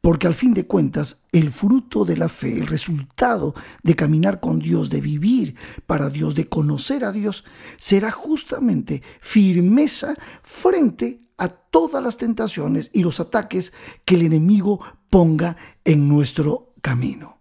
Porque 0.00 0.26
al 0.26 0.34
fin 0.34 0.54
de 0.54 0.66
cuentas, 0.66 1.22
el 1.32 1.50
fruto 1.50 2.04
de 2.04 2.16
la 2.16 2.28
fe, 2.28 2.58
el 2.58 2.66
resultado 2.66 3.54
de 3.82 3.96
caminar 3.96 4.40
con 4.40 4.58
Dios, 4.58 4.90
de 4.90 5.00
vivir 5.00 5.56
para 5.86 6.10
Dios, 6.10 6.34
de 6.34 6.48
conocer 6.48 7.04
a 7.04 7.12
Dios, 7.12 7.44
será 7.78 8.10
justamente 8.10 9.02
firmeza 9.20 10.14
frente 10.42 11.20
a 11.38 11.48
todas 11.48 12.02
las 12.02 12.16
tentaciones 12.16 12.90
y 12.92 13.02
los 13.02 13.20
ataques 13.20 13.72
que 14.04 14.14
el 14.14 14.22
enemigo 14.22 14.80
ponga 15.10 15.56
en 15.84 16.08
nuestro 16.08 16.74
camino. 16.80 17.40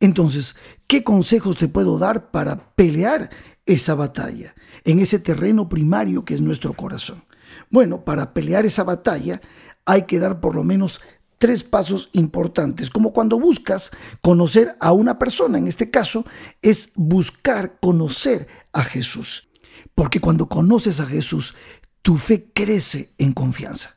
Entonces, 0.00 0.56
¿qué 0.86 1.04
consejos 1.04 1.56
te 1.56 1.68
puedo 1.68 1.98
dar 1.98 2.30
para 2.30 2.74
pelear 2.74 3.30
esa 3.66 3.94
batalla 3.94 4.54
en 4.84 4.98
ese 4.98 5.18
terreno 5.18 5.68
primario 5.68 6.24
que 6.24 6.34
es 6.34 6.40
nuestro 6.40 6.74
corazón? 6.74 7.24
Bueno, 7.70 8.04
para 8.04 8.34
pelear 8.34 8.66
esa 8.66 8.84
batalla 8.84 9.40
hay 9.84 10.02
que 10.02 10.18
dar 10.18 10.40
por 10.40 10.54
lo 10.54 10.64
menos 10.64 11.00
tres 11.42 11.64
pasos 11.64 12.08
importantes, 12.12 12.88
como 12.88 13.12
cuando 13.12 13.36
buscas 13.36 13.90
conocer 14.20 14.76
a 14.78 14.92
una 14.92 15.18
persona, 15.18 15.58
en 15.58 15.66
este 15.66 15.90
caso 15.90 16.24
es 16.62 16.92
buscar 16.94 17.80
conocer 17.80 18.46
a 18.72 18.84
Jesús, 18.84 19.48
porque 19.96 20.20
cuando 20.20 20.48
conoces 20.48 21.00
a 21.00 21.06
Jesús, 21.06 21.56
tu 22.00 22.14
fe 22.14 22.52
crece 22.54 23.12
en 23.18 23.32
confianza. 23.32 23.96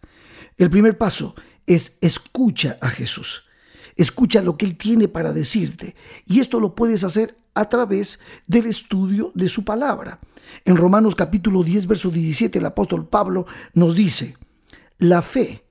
El 0.58 0.72
primer 0.72 0.98
paso 0.98 1.36
es 1.68 2.00
escucha 2.02 2.80
a 2.82 2.90
Jesús. 2.90 3.44
Escucha 3.96 4.42
lo 4.42 4.58
que 4.58 4.66
Él 4.66 4.76
tiene 4.76 5.08
para 5.08 5.32
decirte. 5.32 5.96
Y 6.26 6.40
esto 6.40 6.60
lo 6.60 6.74
puedes 6.74 7.04
hacer 7.04 7.38
a 7.54 7.70
través 7.70 8.20
del 8.48 8.66
estudio 8.66 9.32
de 9.36 9.50
su 9.50 9.64
palabra. 9.64 10.20
En 10.66 10.78
Romanos 10.78 11.14
capítulo 11.14 11.62
10, 11.62 11.86
verso 11.86 12.10
17, 12.10 12.58
el 12.58 12.66
apóstol 12.66 13.08
Pablo 13.08 13.46
nos 13.76 13.94
dice, 13.94 14.36
la 14.98 15.22
fe 15.22 15.64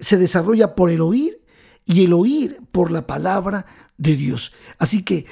se 0.00 0.16
desarrolla 0.16 0.74
por 0.74 0.90
el 0.90 1.00
oír 1.00 1.44
y 1.84 2.04
el 2.04 2.12
oír 2.12 2.60
por 2.72 2.90
la 2.90 3.06
palabra 3.06 3.66
de 3.96 4.16
Dios. 4.16 4.52
Así 4.78 5.04
que 5.04 5.26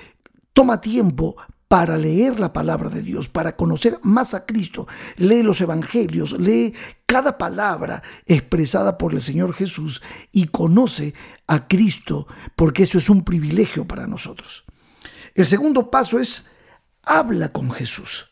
toma 0.53 0.81
tiempo 0.81 1.37
para 1.69 1.99
leer 1.99 2.41
la 2.41 2.53
palabra 2.53 2.89
de 2.89 3.03
Dios, 3.03 3.29
para 3.29 3.53
conocer 3.53 3.99
más 4.03 4.33
a 4.35 4.47
Cristo. 4.47 4.87
Lee 5.17 5.43
los 5.43 5.61
evangelios, 5.61 6.39
lee 6.39 6.75
cada 7.05 7.37
palabra 7.37 8.03
expresada 8.27 8.97
por 8.97 9.13
el 9.13 9.21
Señor 9.21 9.53
Jesús 9.53 10.03
y 10.33 10.47
conoce 10.47 11.15
a 11.47 11.69
Cristo, 11.69 12.27
porque 12.57 12.85
eso 12.85 12.99
es 12.99 13.11
un 13.11 13.23
privilegio 13.25 13.87
para 13.87 14.07
nosotros. 14.07 14.65
El 15.35 15.47
segundo 15.47 15.91
paso 15.91 16.19
es 16.19 16.47
habla 17.03 17.51
con 17.51 17.71
Jesús 17.71 18.29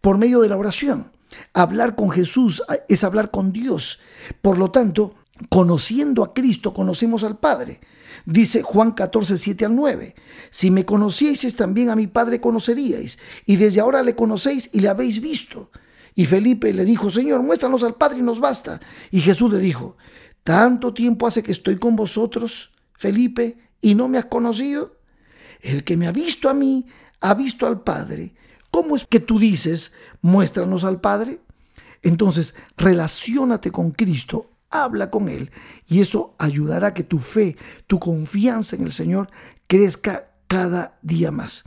por 0.00 0.18
medio 0.18 0.40
de 0.40 0.48
la 0.48 0.56
oración. 0.56 1.12
Hablar 1.52 1.94
con 1.94 2.10
Jesús 2.10 2.62
es 2.88 3.04
hablar 3.04 3.30
con 3.30 3.52
Dios. 3.52 4.00
Por 4.40 4.58
lo 4.58 4.70
tanto, 4.70 5.14
conociendo 5.48 6.24
a 6.24 6.34
Cristo, 6.34 6.72
conocemos 6.72 7.24
al 7.24 7.38
Padre. 7.38 7.80
Dice 8.26 8.62
Juan 8.62 8.92
14, 8.92 9.36
7 9.36 9.64
al 9.64 9.76
9, 9.76 10.14
si 10.50 10.70
me 10.70 10.84
conocieseis 10.84 11.56
también 11.56 11.90
a 11.90 11.96
mi 11.96 12.06
Padre 12.06 12.40
conoceríais, 12.40 13.18
y 13.46 13.56
desde 13.56 13.80
ahora 13.80 14.02
le 14.02 14.14
conocéis 14.14 14.70
y 14.72 14.80
le 14.80 14.88
habéis 14.88 15.20
visto. 15.20 15.70
Y 16.14 16.26
Felipe 16.26 16.72
le 16.72 16.84
dijo, 16.84 17.10
Señor, 17.10 17.42
muéstranos 17.42 17.84
al 17.84 17.94
Padre 17.94 18.18
y 18.18 18.22
nos 18.22 18.40
basta. 18.40 18.80
Y 19.10 19.20
Jesús 19.20 19.52
le 19.52 19.60
dijo, 19.60 19.96
¿tanto 20.42 20.92
tiempo 20.92 21.26
hace 21.26 21.42
que 21.42 21.52
estoy 21.52 21.78
con 21.78 21.94
vosotros, 21.94 22.72
Felipe, 22.94 23.58
y 23.80 23.94
no 23.94 24.08
me 24.08 24.18
has 24.18 24.24
conocido? 24.24 24.96
El 25.60 25.84
que 25.84 25.96
me 25.96 26.06
ha 26.06 26.12
visto 26.12 26.48
a 26.48 26.54
mí, 26.54 26.86
ha 27.20 27.34
visto 27.34 27.66
al 27.66 27.82
Padre. 27.82 28.34
¿Cómo 28.70 28.96
es 28.96 29.06
que 29.06 29.20
tú 29.20 29.38
dices, 29.38 29.92
muéstranos 30.20 30.84
al 30.84 31.00
Padre? 31.00 31.40
Entonces, 32.02 32.54
relaciónate 32.76 33.70
con 33.70 33.92
Cristo 33.92 34.50
habla 34.70 35.10
con 35.10 35.28
Él 35.28 35.50
y 35.88 36.00
eso 36.00 36.34
ayudará 36.38 36.88
a 36.88 36.94
que 36.94 37.04
tu 37.04 37.18
fe, 37.18 37.56
tu 37.86 37.98
confianza 37.98 38.76
en 38.76 38.82
el 38.82 38.92
Señor 38.92 39.30
crezca 39.66 40.30
cada 40.46 40.98
día 41.02 41.30
más. 41.30 41.64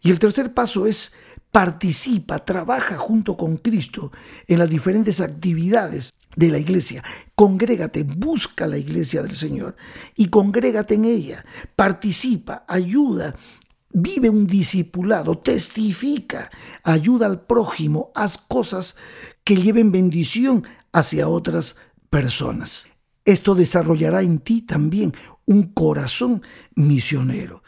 Y 0.00 0.10
el 0.10 0.18
tercer 0.18 0.54
paso 0.54 0.86
es 0.86 1.12
participa, 1.50 2.44
trabaja 2.44 2.96
junto 2.96 3.36
con 3.36 3.56
Cristo 3.56 4.12
en 4.46 4.58
las 4.58 4.70
diferentes 4.70 5.20
actividades 5.20 6.12
de 6.36 6.50
la 6.50 6.58
iglesia. 6.58 7.02
Congrégate, 7.34 8.04
busca 8.04 8.66
la 8.66 8.78
iglesia 8.78 9.22
del 9.22 9.34
Señor 9.34 9.76
y 10.14 10.28
congrégate 10.28 10.94
en 10.94 11.04
ella. 11.04 11.44
Participa, 11.74 12.64
ayuda 12.68 13.34
Vive 13.90 14.28
un 14.28 14.46
discipulado, 14.46 15.38
testifica, 15.38 16.50
ayuda 16.82 17.24
al 17.24 17.46
prójimo, 17.46 18.12
haz 18.14 18.36
cosas 18.36 18.96
que 19.44 19.56
lleven 19.56 19.92
bendición 19.92 20.64
hacia 20.92 21.28
otras 21.28 21.72
personas. 21.72 21.87
Esto 23.24 23.54
desarrollará 23.54 24.22
en 24.22 24.38
ti 24.38 24.62
también 24.62 25.12
un 25.46 25.72
corazón 25.74 26.42
misionero. 26.74 27.62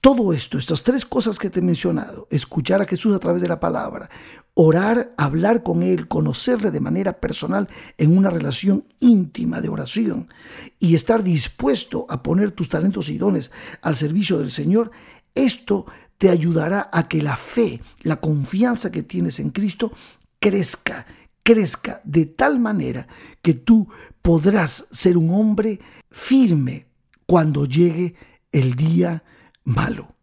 Todo 0.00 0.34
esto, 0.34 0.58
estas 0.58 0.82
tres 0.82 1.06
cosas 1.06 1.38
que 1.38 1.48
te 1.48 1.60
he 1.60 1.62
mencionado, 1.62 2.28
escuchar 2.30 2.82
a 2.82 2.84
Jesús 2.84 3.16
a 3.16 3.18
través 3.18 3.40
de 3.40 3.48
la 3.48 3.58
palabra, 3.58 4.10
orar, 4.52 5.14
hablar 5.16 5.62
con 5.62 5.82
Él, 5.82 6.08
conocerle 6.08 6.70
de 6.70 6.80
manera 6.80 7.20
personal 7.20 7.70
en 7.96 8.16
una 8.16 8.28
relación 8.28 8.84
íntima 9.00 9.62
de 9.62 9.70
oración 9.70 10.28
y 10.78 10.94
estar 10.94 11.22
dispuesto 11.22 12.04
a 12.10 12.22
poner 12.22 12.50
tus 12.50 12.68
talentos 12.68 13.08
y 13.08 13.16
dones 13.16 13.50
al 13.80 13.96
servicio 13.96 14.38
del 14.38 14.50
Señor, 14.50 14.90
esto 15.34 15.86
te 16.18 16.28
ayudará 16.28 16.90
a 16.92 17.08
que 17.08 17.22
la 17.22 17.36
fe, 17.36 17.80
la 18.02 18.16
confianza 18.16 18.92
que 18.92 19.02
tienes 19.02 19.40
en 19.40 19.50
Cristo 19.50 19.90
crezca, 20.38 21.06
crezca 21.44 22.00
de 22.04 22.26
tal 22.26 22.58
manera 22.58 23.06
que 23.42 23.54
tú 23.54 23.86
podrás 24.22 24.88
ser 24.90 25.16
un 25.16 25.30
hombre 25.30 25.78
firme 26.10 26.88
cuando 27.26 27.66
llegue 27.66 28.16
el 28.50 28.74
día 28.74 29.22
malo. 29.62 30.16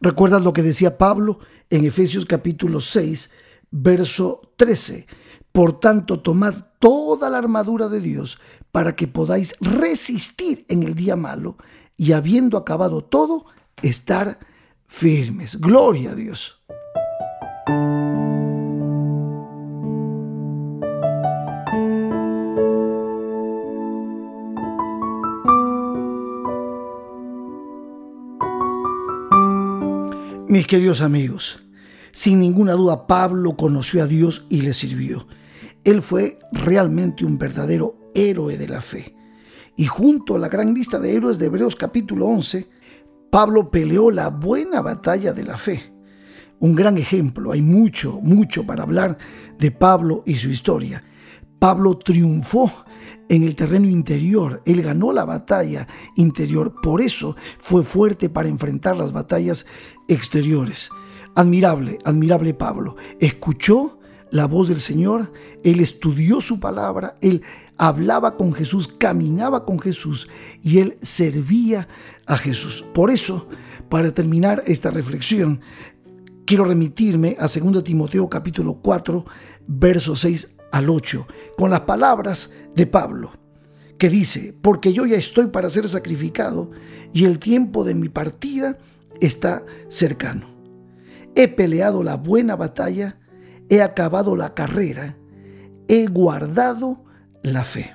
¿Recuerdas 0.00 0.42
lo 0.42 0.52
que 0.52 0.62
decía 0.62 0.98
Pablo 0.98 1.38
en 1.70 1.84
Efesios 1.84 2.26
capítulo 2.26 2.80
6, 2.80 3.30
verso 3.70 4.52
13? 4.56 5.06
Por 5.52 5.80
tanto, 5.80 6.20
tomad 6.20 6.54
toda 6.80 7.30
la 7.30 7.38
armadura 7.38 7.88
de 7.88 8.00
Dios 8.00 8.38
para 8.72 8.94
que 8.94 9.08
podáis 9.08 9.54
resistir 9.60 10.66
en 10.68 10.82
el 10.82 10.94
día 10.94 11.16
malo 11.16 11.56
y 11.96 12.12
habiendo 12.12 12.58
acabado 12.58 13.02
todo, 13.04 13.46
estar 13.80 14.38
firmes. 14.86 15.58
Gloria 15.60 16.10
a 16.10 16.14
Dios. 16.14 16.62
Mis 30.56 30.66
queridos 30.66 31.02
amigos, 31.02 31.62
sin 32.12 32.40
ninguna 32.40 32.72
duda 32.72 33.06
Pablo 33.06 33.58
conoció 33.58 34.02
a 34.02 34.06
Dios 34.06 34.46
y 34.48 34.62
le 34.62 34.72
sirvió. 34.72 35.26
Él 35.84 36.00
fue 36.00 36.38
realmente 36.50 37.26
un 37.26 37.36
verdadero 37.36 37.98
héroe 38.14 38.56
de 38.56 38.66
la 38.66 38.80
fe. 38.80 39.14
Y 39.76 39.84
junto 39.84 40.34
a 40.34 40.38
la 40.38 40.48
gran 40.48 40.72
lista 40.72 40.98
de 40.98 41.14
héroes 41.14 41.38
de 41.38 41.44
Hebreos 41.44 41.76
capítulo 41.76 42.28
11, 42.28 42.70
Pablo 43.30 43.70
peleó 43.70 44.10
la 44.10 44.30
buena 44.30 44.80
batalla 44.80 45.34
de 45.34 45.44
la 45.44 45.58
fe. 45.58 45.92
Un 46.58 46.74
gran 46.74 46.96
ejemplo, 46.96 47.52
hay 47.52 47.60
mucho, 47.60 48.22
mucho 48.22 48.64
para 48.64 48.84
hablar 48.84 49.18
de 49.58 49.70
Pablo 49.72 50.22
y 50.24 50.38
su 50.38 50.48
historia. 50.48 51.04
Pablo 51.58 51.98
triunfó 51.98 52.72
en 53.28 53.42
el 53.42 53.56
terreno 53.56 53.88
interior, 53.88 54.62
él 54.64 54.82
ganó 54.82 55.12
la 55.12 55.24
batalla 55.24 55.86
interior, 56.16 56.80
por 56.80 57.00
eso 57.00 57.36
fue 57.58 57.82
fuerte 57.82 58.28
para 58.28 58.48
enfrentar 58.48 58.96
las 58.96 59.12
batallas 59.12 59.66
exteriores. 60.08 60.90
Admirable, 61.34 61.98
admirable 62.04 62.54
Pablo. 62.54 62.96
Escuchó 63.20 63.98
la 64.30 64.46
voz 64.46 64.68
del 64.68 64.80
Señor, 64.80 65.32
él 65.62 65.80
estudió 65.80 66.40
su 66.40 66.58
palabra, 66.58 67.16
él 67.20 67.42
hablaba 67.76 68.36
con 68.36 68.52
Jesús, 68.52 68.88
caminaba 68.88 69.64
con 69.64 69.78
Jesús 69.78 70.28
y 70.62 70.78
él 70.78 70.98
servía 71.00 71.88
a 72.26 72.36
Jesús. 72.36 72.84
Por 72.92 73.10
eso, 73.10 73.48
para 73.88 74.12
terminar 74.12 74.62
esta 74.66 74.90
reflexión, 74.90 75.60
quiero 76.44 76.64
remitirme 76.64 77.36
a 77.38 77.46
2 77.46 77.84
Timoteo 77.84 78.28
capítulo 78.28 78.74
4, 78.74 79.24
versos 79.68 80.20
6 80.20 80.56
al 80.72 80.90
8, 80.90 81.26
con 81.56 81.70
las 81.70 81.80
palabras 81.80 82.50
de 82.74 82.86
Pablo, 82.86 83.32
que 83.98 84.10
dice, 84.10 84.54
porque 84.60 84.92
yo 84.92 85.06
ya 85.06 85.16
estoy 85.16 85.46
para 85.46 85.70
ser 85.70 85.88
sacrificado 85.88 86.70
y 87.12 87.24
el 87.24 87.38
tiempo 87.38 87.84
de 87.84 87.94
mi 87.94 88.08
partida 88.08 88.78
está 89.20 89.64
cercano. 89.88 90.46
He 91.34 91.48
peleado 91.48 92.02
la 92.02 92.16
buena 92.16 92.56
batalla, 92.56 93.18
he 93.68 93.82
acabado 93.82 94.36
la 94.36 94.54
carrera, 94.54 95.16
he 95.88 96.06
guardado 96.06 97.04
la 97.42 97.64
fe. 97.64 97.94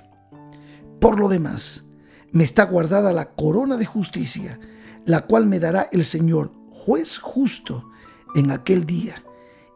Por 1.00 1.20
lo 1.20 1.28
demás, 1.28 1.86
me 2.32 2.44
está 2.44 2.66
guardada 2.66 3.12
la 3.12 3.34
corona 3.34 3.78
de 3.78 3.86
justicia, 3.86 4.60
la 5.06 5.22
cual 5.22 5.48
me 5.48 5.60
dará 5.60 5.90
el 5.92 6.06
Señor, 6.06 6.52
juez 6.70 7.18
justo, 7.18 7.90
en 8.36 8.52
aquel 8.52 8.86
día, 8.86 9.24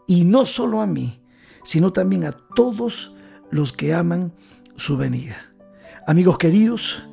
y 0.08 0.24
no 0.24 0.46
solo 0.46 0.82
a 0.82 0.86
mí, 0.86 1.22
sino 1.64 1.92
también 1.92 2.24
a 2.26 2.32
todos 2.56 3.16
los 3.52 3.74
que 3.74 3.94
aman 3.94 4.34
su 4.76 4.98
venida. 4.98 5.36
Amigos 6.08 6.38
queridos, 6.38 7.04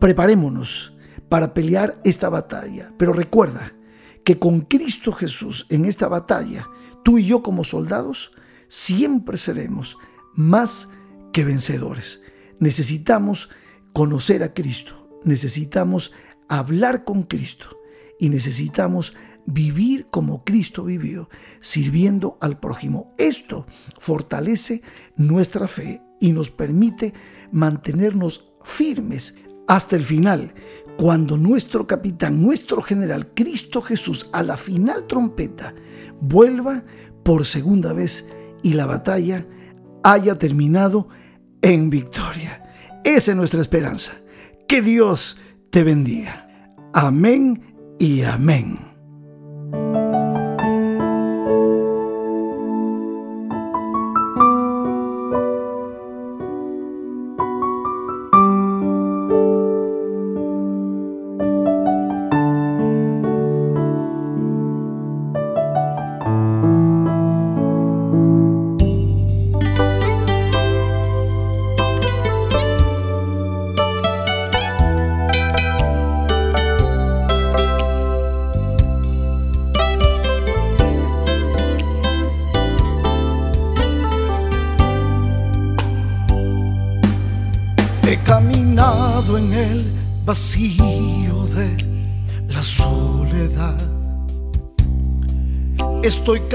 preparémonos 0.00 0.97
para 1.28 1.54
pelear 1.54 2.00
esta 2.04 2.28
batalla. 2.28 2.92
Pero 2.98 3.12
recuerda 3.12 3.72
que 4.24 4.38
con 4.38 4.60
Cristo 4.62 5.12
Jesús 5.12 5.66
en 5.70 5.84
esta 5.84 6.08
batalla, 6.08 6.68
tú 7.04 7.18
y 7.18 7.24
yo 7.24 7.42
como 7.42 7.64
soldados, 7.64 8.32
siempre 8.68 9.36
seremos 9.36 9.96
más 10.34 10.88
que 11.32 11.44
vencedores. 11.44 12.20
Necesitamos 12.58 13.50
conocer 13.92 14.42
a 14.42 14.54
Cristo, 14.54 15.18
necesitamos 15.24 16.12
hablar 16.48 17.04
con 17.04 17.22
Cristo 17.24 17.78
y 18.18 18.28
necesitamos 18.28 19.14
vivir 19.46 20.06
como 20.10 20.44
Cristo 20.44 20.84
vivió, 20.84 21.30
sirviendo 21.60 22.36
al 22.40 22.58
prójimo. 22.58 23.14
Esto 23.16 23.66
fortalece 23.98 24.82
nuestra 25.16 25.68
fe 25.68 26.02
y 26.20 26.32
nos 26.32 26.50
permite 26.50 27.14
mantenernos 27.50 28.52
firmes 28.62 29.36
hasta 29.66 29.96
el 29.96 30.04
final, 30.04 30.54
cuando 30.98 31.36
nuestro 31.36 31.86
capitán, 31.86 32.42
nuestro 32.42 32.82
general, 32.82 33.28
Cristo 33.32 33.80
Jesús, 33.80 34.28
a 34.32 34.42
la 34.42 34.56
final 34.56 35.06
trompeta, 35.06 35.72
vuelva 36.20 36.82
por 37.22 37.46
segunda 37.46 37.92
vez 37.92 38.28
y 38.64 38.72
la 38.72 38.84
batalla 38.84 39.46
haya 40.02 40.36
terminado 40.36 41.08
en 41.62 41.88
victoria. 41.88 42.64
Esa 43.04 43.30
es 43.30 43.36
nuestra 43.36 43.60
esperanza. 43.60 44.14
Que 44.66 44.82
Dios 44.82 45.36
te 45.70 45.84
bendiga. 45.84 46.74
Amén 46.92 47.94
y 48.00 48.22
amén. 48.22 48.87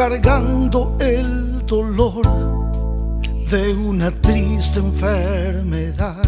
Cargando 0.09 0.97
el 0.99 1.65
dolor 1.65 2.27
de 3.49 3.73
una 3.73 4.11
triste 4.11 4.79
enfermedad. 4.79 6.21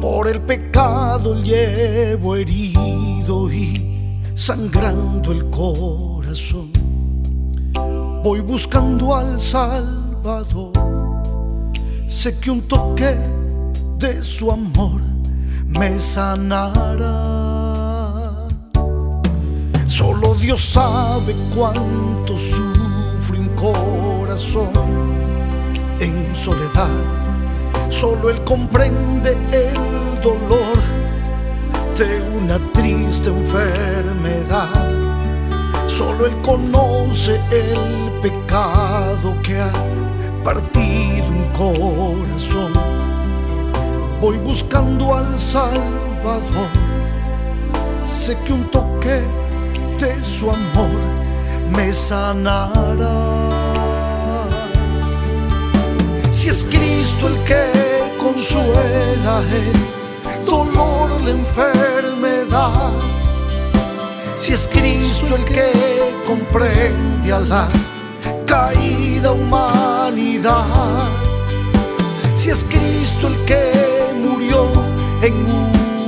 Por 0.00 0.28
el 0.28 0.40
pecado 0.40 1.42
llevo 1.42 2.36
herido 2.36 3.52
y 3.52 4.20
sangrando 4.36 5.32
el 5.32 5.48
corazón. 5.48 6.70
Voy 8.22 8.38
buscando 8.38 9.16
al 9.16 9.40
Salvador. 9.40 10.74
Sé 12.06 12.38
que 12.38 12.52
un 12.52 12.62
toque 12.68 13.16
de 13.98 14.22
su 14.22 14.52
amor 14.52 15.00
me 15.66 15.98
sanará. 15.98 17.43
Solo 19.96 20.34
Dios 20.34 20.60
sabe 20.60 21.36
cuánto 21.54 22.36
sufre 22.36 23.38
un 23.38 23.48
corazón 23.50 24.72
en 26.00 26.34
soledad. 26.34 26.90
Solo 27.90 28.28
Él 28.28 28.42
comprende 28.42 29.38
el 29.52 30.20
dolor 30.20 30.76
de 31.96 32.28
una 32.36 32.58
triste 32.72 33.28
enfermedad. 33.28 34.90
Solo 35.86 36.26
Él 36.26 36.34
conoce 36.42 37.40
el 37.52 38.10
pecado 38.20 39.36
que 39.44 39.60
ha 39.60 39.70
partido 40.42 41.28
un 41.28 41.44
corazón. 41.52 42.72
Voy 44.20 44.38
buscando 44.38 45.14
al 45.14 45.38
Salvador. 45.38 46.68
Sé 48.04 48.36
que 48.44 48.52
un 48.54 48.64
toque 48.72 49.43
de 49.98 50.22
su 50.22 50.50
amor 50.50 51.00
me 51.74 51.92
sanará. 51.92 53.22
Si 56.32 56.48
es 56.50 56.66
Cristo 56.66 57.28
el 57.28 57.38
que 57.44 57.64
consuela 58.18 59.42
el 59.50 60.44
dolor, 60.44 61.22
la 61.22 61.30
enfermedad. 61.30 62.92
Si 64.36 64.52
es 64.52 64.68
Cristo 64.68 65.36
el 65.36 65.44
que 65.44 65.72
comprende 66.26 67.32
a 67.32 67.40
la 67.40 67.68
caída 68.46 69.32
humanidad, 69.32 71.08
si 72.34 72.50
es 72.50 72.64
Cristo 72.64 73.28
el 73.28 73.36
que 73.46 73.72
murió 74.22 74.70
en 75.22 75.34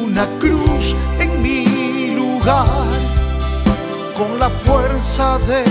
una 0.02 0.26
cruz 0.38 0.94
en 1.18 1.42
mi 1.42 2.14
lugar, 2.14 2.95
con 4.16 4.38
la 4.38 4.48
fuerza 4.48 5.38
de 5.40 5.62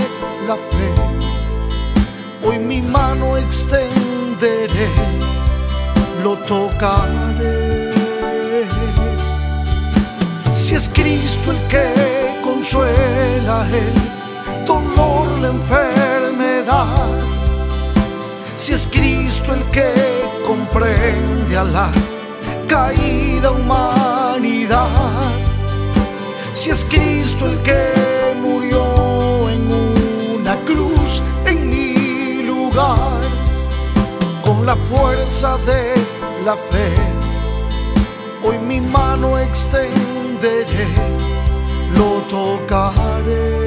la 0.46 0.54
fe, 0.54 2.46
hoy 2.46 2.58
mi 2.58 2.80
mano 2.80 3.36
extenderé, 3.36 4.88
lo 6.22 6.36
tocaré. 6.38 7.90
Si 10.54 10.74
es 10.74 10.88
Cristo 10.88 11.50
el 11.50 11.58
que 11.68 12.40
consuela 12.42 13.66
el 13.68 14.64
dolor, 14.64 15.26
la 15.40 15.48
enfermedad. 15.48 17.08
Si 18.54 18.74
es 18.74 18.88
Cristo 18.88 19.54
el 19.54 19.64
que 19.70 19.92
comprende 20.46 21.56
a 21.56 21.64
la 21.64 21.90
caída 22.68 23.50
humanidad. 23.50 24.88
Si 26.52 26.70
es 26.70 26.84
Cristo 26.84 27.46
el 27.46 27.58
que 27.62 28.05
la 34.66 34.74
fuerza 34.90 35.56
de 35.58 35.94
la 36.44 36.56
fe, 36.56 36.92
hoy 38.42 38.58
mi 38.58 38.80
mano 38.80 39.38
extenderé 39.38 40.88
lo 41.94 42.20
tocaré. 42.28 43.65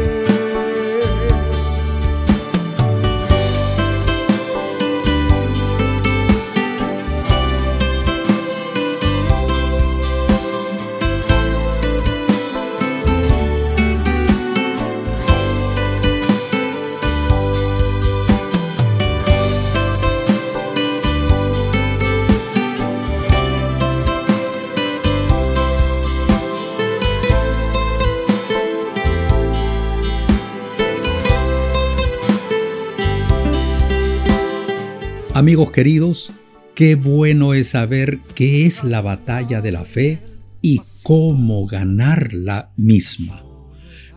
Amigos 35.40 35.72
queridos, 35.72 36.34
qué 36.76 36.96
bueno 36.96 37.54
es 37.54 37.70
saber 37.70 38.20
qué 38.36 38.66
es 38.66 38.84
la 38.84 39.00
batalla 39.00 39.62
de 39.62 39.72
la 39.72 39.86
fe 39.86 40.20
y 40.62 40.82
cómo 41.04 41.66
ganar 41.66 42.34
la 42.34 42.74
misma. 42.76 43.42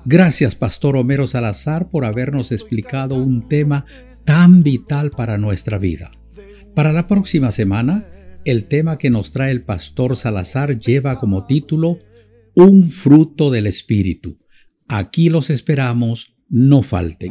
Gracias, 0.05 0.57
Pastor 0.57 0.97
Homero 0.97 1.29
Salazar, 1.29 1.91
por 1.91 2.05
habernos 2.07 2.51
explicado 2.51 3.15
un 3.15 3.47
tema 3.49 3.85
tan 4.25 4.65
vital 4.65 5.13
para 5.13 5.39
nuestra 5.39 5.79
vida. 5.79 6.11
Para 6.75 6.93
la 6.93 7.07
próxima 7.07 7.53
semana, 7.53 8.05
el 8.45 8.65
tema 8.65 8.99
que 8.99 9.09
nos 9.09 9.31
trae 9.31 9.53
el 9.53 9.61
Pastor 9.61 10.17
Salazar 10.17 10.81
lleva 10.81 11.21
como 11.21 11.47
título 11.47 12.01
Un 12.57 12.91
fruto 12.91 13.53
del 13.53 13.69
Espíritu. 13.69 14.41
Aquí 14.89 15.29
los 15.29 15.51
esperamos, 15.51 16.35
no 16.49 16.83
falten. 16.83 17.31